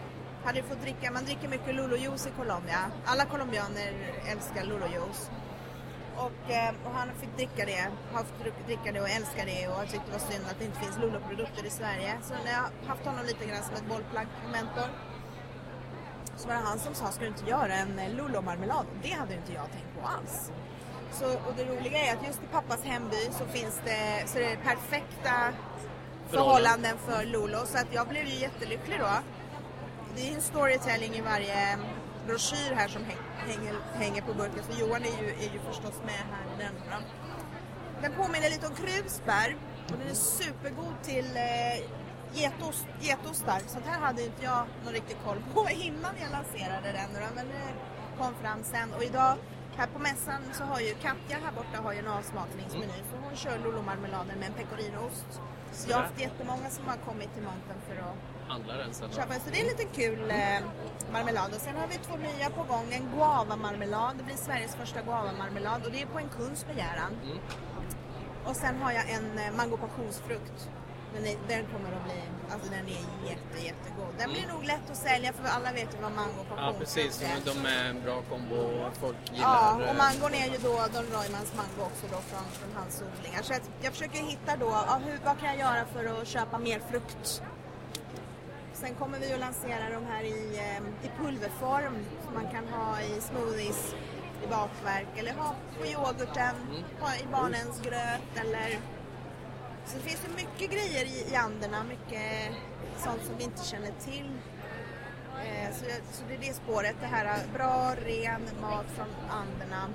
hade 0.44 0.62
fått 0.62 0.82
dricka, 0.82 1.10
man 1.10 1.24
dricker 1.24 1.48
mycket 1.48 1.74
Lulo-juice 1.74 2.28
i 2.28 2.30
Colombia. 2.40 2.90
Alla 3.04 3.24
colombianer 3.24 3.92
älskar 4.32 4.62
Lulo-juice. 4.64 5.30
Och, 6.16 6.50
eh, 6.50 6.74
och 6.84 6.92
han 6.92 7.08
fick 7.20 7.36
dricka 7.36 7.64
det, 7.66 7.88
har 8.12 8.24
fått 8.24 8.66
dricka 8.66 8.92
det 8.92 9.00
och 9.00 9.08
älskar 9.08 9.46
det 9.46 9.68
och 9.68 9.80
tyckte 9.82 10.06
det 10.06 10.12
var 10.12 10.32
synd 10.32 10.44
att 10.50 10.58
det 10.58 10.64
inte 10.64 10.80
finns 10.80 10.98
Lulo-produkter 10.98 11.66
i 11.66 11.70
Sverige. 11.70 12.12
Så 12.22 12.34
när 12.44 12.52
jag 12.52 12.58
har 12.58 12.88
haft 12.88 13.04
honom 13.04 13.26
lite 13.26 13.46
grann 13.46 13.62
som 13.62 13.74
ett 13.74 13.88
bollplagg 13.88 14.26
och 14.44 14.50
mentor 14.50 14.88
så 16.36 16.48
var 16.48 16.54
det 16.54 16.60
han 16.60 16.78
som 16.78 16.94
sa, 16.94 17.06
ska 17.10 17.20
du 17.20 17.28
inte 17.28 17.50
göra 17.50 17.74
en 17.74 17.98
eh, 17.98 18.14
Lulo-marmelad? 18.14 18.86
Och 18.92 18.98
Det 19.02 19.12
hade 19.12 19.34
inte 19.34 19.52
jag 19.52 19.66
tänkt 19.72 19.92
på 20.00 20.06
alls. 20.08 20.50
Så, 21.12 21.24
och 21.26 21.54
det 21.56 21.64
roliga 21.64 21.98
är 21.98 22.16
att 22.16 22.26
just 22.26 22.42
i 22.42 22.46
pappas 22.52 22.84
hemby 22.84 23.16
så 23.30 23.44
finns 23.46 23.80
det, 23.84 24.22
så 24.28 24.38
är 24.38 24.42
det 24.50 24.56
perfekta 24.64 25.52
förhållanden 26.30 26.98
för 26.98 27.24
Lulo. 27.24 27.58
Så 27.66 27.78
att 27.78 27.86
jag 27.92 28.08
blev 28.08 28.26
ju 28.26 28.34
jättelycklig 28.34 28.98
då. 29.00 29.08
Det 30.16 30.22
är 30.22 30.26
ju 30.28 30.34
en 30.34 30.40
storytelling 30.40 31.14
i 31.14 31.20
varje 31.20 31.78
broschyr 32.26 32.74
här 32.74 32.88
som 32.88 33.02
häng- 33.02 33.48
hänger, 33.48 33.74
hänger 33.94 34.22
på 34.22 34.34
burken. 34.34 34.62
Så 34.70 34.80
Johan 34.80 35.02
är 35.02 35.22
ju, 35.22 35.28
är 35.28 35.52
ju 35.52 35.58
förstås 35.68 35.94
med 36.04 36.14
här 36.32 36.44
i 36.54 36.62
den. 36.62 36.72
Då. 36.90 36.96
Den 38.02 38.12
påminner 38.12 38.50
lite 38.50 38.66
om 38.66 38.74
krusbär 38.74 39.56
och 39.92 39.98
den 39.98 40.08
är 40.08 40.14
supergod 40.14 40.94
till 41.02 41.36
eh, 41.36 41.84
getost, 42.32 42.86
getostar. 43.00 43.60
Sånt 43.66 43.86
här 43.86 44.00
hade 44.00 44.22
inte 44.24 44.44
jag 44.44 44.64
någon 44.84 44.92
riktig 44.92 45.16
koll 45.24 45.42
på 45.54 45.70
innan 45.70 46.14
jag 46.22 46.30
lanserade 46.30 46.92
den. 46.92 47.10
Men 47.34 47.46
det 47.48 47.72
kom 48.18 48.34
fram 48.42 48.64
sen. 48.64 48.92
Och 48.96 49.02
idag 49.04 49.36
här 49.78 49.86
på 49.86 49.98
mässan 49.98 50.40
så 50.52 50.64
har 50.64 50.80
ju 50.80 50.92
Katja 50.94 51.36
här 51.44 51.52
borta 51.52 51.76
har 51.84 51.92
ju 51.92 51.98
en 51.98 52.08
avsmakningsmeny. 52.08 52.98
Så 53.10 53.16
hon 53.24 53.36
kör 53.36 53.58
Lolo-marmeladen 53.64 54.38
med 54.38 54.46
en 54.48 54.54
pecorinoost. 54.54 55.30
Så 55.72 55.90
jag 55.90 55.96
har 55.96 56.02
haft 56.02 56.20
jättemånga 56.20 56.70
som 56.70 56.84
har 56.86 56.96
kommit 56.96 57.34
till 57.34 57.42
monten 57.42 57.78
för 57.86 57.96
att 57.96 58.16
Handlar 58.48 58.78
den 58.78 58.94
sen 58.94 59.10
köpa. 59.10 59.34
Så 59.34 59.50
det 59.50 59.56
är 59.56 59.60
en 59.60 59.66
liten 59.66 59.88
kul 59.92 60.30
eh, 60.30 60.60
marmelad. 61.12 61.54
Och 61.54 61.60
sen 61.60 61.76
har 61.76 61.88
vi 61.88 61.94
två 61.94 62.16
nya 62.16 62.50
på 62.50 62.62
gång. 62.62 62.86
En 62.90 63.08
guava-marmelad. 63.14 64.16
Det 64.18 64.24
blir 64.24 64.36
Sveriges 64.36 64.74
första 64.74 65.00
guava-marmelad 65.02 65.84
och 65.84 65.92
det 65.92 66.02
är 66.02 66.06
på 66.06 66.18
en 66.18 66.28
kunds 66.28 66.66
begäran. 66.66 67.12
Mm. 67.24 67.38
Och 68.44 68.56
sen 68.56 68.82
har 68.82 68.92
jag 68.92 69.10
en 69.10 69.38
eh, 69.38 69.56
mango 69.56 69.76
passionsfrukt. 69.76 70.70
Är, 71.16 71.22
den 71.48 71.64
kommer 71.72 71.90
att 71.96 72.04
bli, 72.04 72.20
alltså 72.52 72.70
den 72.70 72.84
är 72.86 73.02
jätte, 73.30 73.56
jättegod. 73.70 74.12
Den 74.18 74.30
blir 74.32 74.46
nog 74.54 74.64
lätt 74.64 74.90
att 74.90 74.96
sälja 74.96 75.32
för 75.32 75.44
alla 75.56 75.72
vet 75.72 75.94
ju 75.94 75.98
vad 76.02 76.12
mango 76.12 76.42
Ja 76.48 76.56
passionsfrukt 76.56 76.78
precis, 76.78 77.22
är. 77.22 77.62
de, 77.62 77.68
är 77.68 77.84
en 77.90 78.02
bra 78.02 78.22
kombo 78.30 78.56
och 78.56 78.96
folk 78.96 79.16
gillar 79.32 79.48
Ja, 79.48 79.82
eh, 79.82 79.90
och 79.90 79.96
mangon 79.96 80.34
är 80.34 80.46
ju 80.54 80.58
då 80.68 80.74
Don 80.94 81.06
Roymans 81.16 81.50
mango 81.56 81.80
också 81.90 82.06
då 82.14 82.18
från, 82.30 82.44
från 82.58 82.72
hans 82.78 83.02
odlingar. 83.06 83.42
Så 83.42 83.52
jag, 83.52 83.60
jag 83.80 83.92
försöker 83.92 84.18
hitta 84.18 84.56
då, 84.56 84.66
ja, 84.66 85.00
hur, 85.04 85.18
vad 85.24 85.38
kan 85.40 85.48
jag 85.48 85.58
göra 85.58 85.84
för 85.94 86.04
att 86.04 86.28
köpa 86.28 86.58
mer 86.58 86.80
frukt? 86.90 87.42
Sen 88.72 88.94
kommer 88.94 89.18
vi 89.18 89.32
att 89.32 89.40
lansera 89.40 89.84
de 89.94 90.06
här 90.06 90.22
i, 90.22 90.56
eh, 90.58 91.06
i 91.06 91.10
pulverform 91.22 91.96
som 92.24 92.34
man 92.34 92.48
kan 92.54 92.68
ha 92.68 93.00
i 93.00 93.20
smoothies, 93.20 93.94
i 94.44 94.46
bakverk 94.46 95.08
eller 95.16 95.32
ha 95.32 95.54
på 95.80 95.86
yoghurten, 95.86 96.54
ha 97.00 97.14
i 97.14 97.26
barnens 97.32 97.80
gröt 97.80 98.30
eller... 98.46 98.78
Så 99.88 99.96
det 99.96 100.02
finns 100.02 100.24
ju 100.28 100.36
mycket 100.36 100.70
grejer 100.70 101.04
i, 101.04 101.32
i 101.32 101.36
Anderna, 101.36 101.84
mycket 101.84 102.52
sånt 102.98 103.22
som 103.26 103.36
vi 103.38 103.44
inte 103.44 103.64
känner 103.64 103.92
till. 104.00 104.30
Eh, 105.44 105.74
Så, 105.74 105.84
så 106.12 106.22
det 106.28 106.34
är 106.34 106.38
det 106.48 106.54
spåret, 106.54 106.96
det 107.00 107.06
här 107.06 107.42
bra, 107.54 107.94
ren 108.06 108.42
mat 108.60 108.86
från 108.96 109.08
Anderna. 109.30 109.88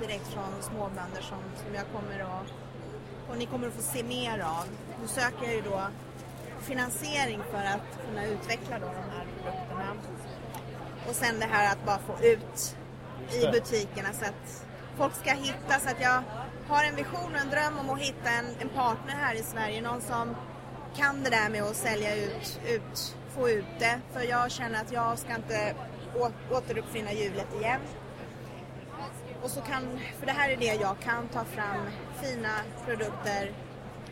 Direkt 0.00 0.26
från 0.26 0.62
småbönder 0.62 1.22
som, 1.22 1.38
som 1.64 1.74
jag 1.74 1.84
kommer 1.92 2.18
att, 2.20 2.52
och 3.30 3.38
ni 3.38 3.46
kommer 3.46 3.68
att 3.68 3.74
få 3.74 3.82
se 3.82 4.02
mer 4.04 4.38
av. 4.38 4.64
Nu 5.02 5.08
söker 5.08 5.44
jag 5.44 5.54
ju 5.54 5.62
då 5.62 5.80
finansiering 6.60 7.40
för 7.50 7.58
att 7.58 8.06
kunna 8.06 8.26
utveckla 8.26 8.78
då 8.78 8.86
de 8.86 9.16
här 9.16 9.26
produkterna. 9.36 9.94
Och 11.08 11.14
sen 11.14 11.40
det 11.40 11.46
här 11.46 11.72
att 11.72 11.86
bara 11.86 11.98
få 11.98 12.24
ut 12.24 12.76
i 13.30 13.46
butikerna 13.52 14.12
så 14.12 14.24
att 14.24 14.66
folk 14.96 15.14
ska 15.14 15.30
hitta, 15.32 15.80
så 15.80 15.88
att 15.88 16.00
jag 16.00 16.22
har 16.68 16.84
en 16.84 16.96
vision 16.96 17.34
och 17.34 17.40
en 17.40 17.50
dröm 17.50 17.78
om 17.78 17.90
att 17.90 18.00
hitta 18.00 18.30
en, 18.30 18.46
en 18.60 18.68
partner 18.68 19.14
här 19.14 19.34
i 19.34 19.42
Sverige, 19.42 19.80
någon 19.80 20.00
som 20.00 20.36
kan 20.96 21.22
det 21.22 21.30
där 21.30 21.48
med 21.50 21.62
att 21.62 21.76
sälja 21.76 22.16
ut, 22.16 22.60
ut, 22.66 23.16
få 23.34 23.48
ut 23.48 23.64
det. 23.78 24.00
För 24.12 24.20
jag 24.20 24.50
känner 24.50 24.80
att 24.80 24.92
jag 24.92 25.18
ska 25.18 25.34
inte 25.34 25.74
å, 26.16 26.30
återuppfinna 26.50 27.12
hjulet 27.12 27.54
igen. 27.60 27.80
Och 29.42 29.50
så 29.50 29.60
kan, 29.60 30.00
för 30.18 30.26
det 30.26 30.32
här 30.32 30.50
är 30.50 30.56
det 30.56 30.74
jag 30.74 30.96
kan, 31.00 31.28
ta 31.28 31.44
fram 31.44 31.86
fina 32.22 32.54
produkter 32.86 33.52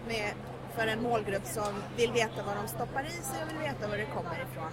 med, 0.07 0.33
för 0.77 0.87
en 0.87 1.03
målgrupp 1.03 1.47
som 1.47 1.83
vill 1.97 2.13
veta 2.13 2.43
vad 2.47 2.57
de 2.57 2.69
stoppar 2.69 3.05
i 3.07 3.11
sig 3.11 3.43
och 3.43 3.51
vill 3.51 3.59
veta 3.59 3.89
var 3.89 3.97
det 3.97 4.07
kommer 4.07 4.47
ifrån. 4.51 4.73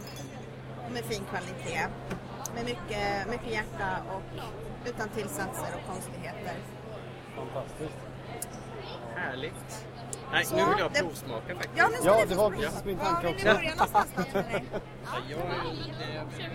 Och 0.85 0.91
med 0.91 1.03
fin 1.03 1.23
kvalitet. 1.29 1.87
Med 2.55 2.65
mycket, 2.65 3.29
mycket 3.29 3.51
hjärta 3.51 3.97
och 4.11 4.41
utan 4.85 5.09
tillsatser 5.09 5.75
och 5.75 5.93
konstigheter. 5.93 6.55
Fantastiskt. 7.37 7.97
Härligt. 9.15 9.85
Nej, 10.31 10.45
Så, 10.45 10.55
nu 10.55 10.61
vill 10.69 10.79
jag 10.79 10.91
det- 10.93 10.99
provsmaka 10.99 11.55
faktiskt. 11.55 11.77
Ja, 11.77 11.89
Ja, 12.05 12.25
det 12.29 12.35
var 12.35 12.49
precis 12.51 12.85
min 12.85 12.97
Var 12.97 13.05
tanke 13.05 13.27
vill 13.27 13.35
också. 13.35 13.47
ni 13.47 13.53
börja 13.53 13.71
någonstans 13.75 14.07
då, 14.15 14.23
tror 14.23 14.43
ni? 14.43 14.53
Ja, 14.53 14.59
jag 15.29 15.37
vill 15.37 15.45
provsmaka 15.45 16.49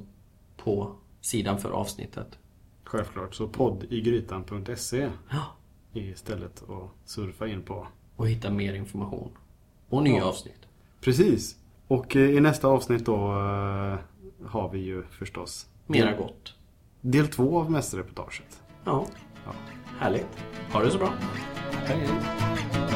på 0.57 0.93
sidan 1.21 1.59
för 1.61 1.71
avsnittet. 1.71 2.39
Självklart. 2.85 3.35
Så 3.35 3.49
poddigrytan.se 3.49 5.09
Ja. 5.31 5.45
istället 6.01 6.63
att 6.63 6.91
surfa 7.11 7.49
in 7.49 7.63
på. 7.63 7.87
Och 8.17 8.29
hitta 8.29 8.51
mer 8.51 8.75
information. 8.75 9.31
Och 9.89 10.03
nya 10.03 10.17
Ja. 10.17 10.25
avsnitt. 10.25 10.67
Precis. 11.01 11.57
Och 11.93 12.17
eh, 12.17 12.23
i 12.31 12.41
nästa 12.41 12.69
avsnitt 12.69 13.07
då 13.07 13.15
eh, 13.15 13.99
har 14.47 14.69
vi 14.73 14.79
ju 14.79 15.03
förstås 15.03 15.67
Mera 15.87 16.17
gott. 16.17 16.55
del 17.01 17.29
två 17.29 17.61
av 17.61 17.71
mästerreportaget. 17.71 18.63
Ja. 18.85 19.07
Ja. 19.45 19.53
Härligt. 19.99 20.45
Ha 20.73 20.83
det 20.83 20.91
så 20.91 20.99
bra. 20.99 21.13
Hej 21.87 21.99
hej. 21.99 22.92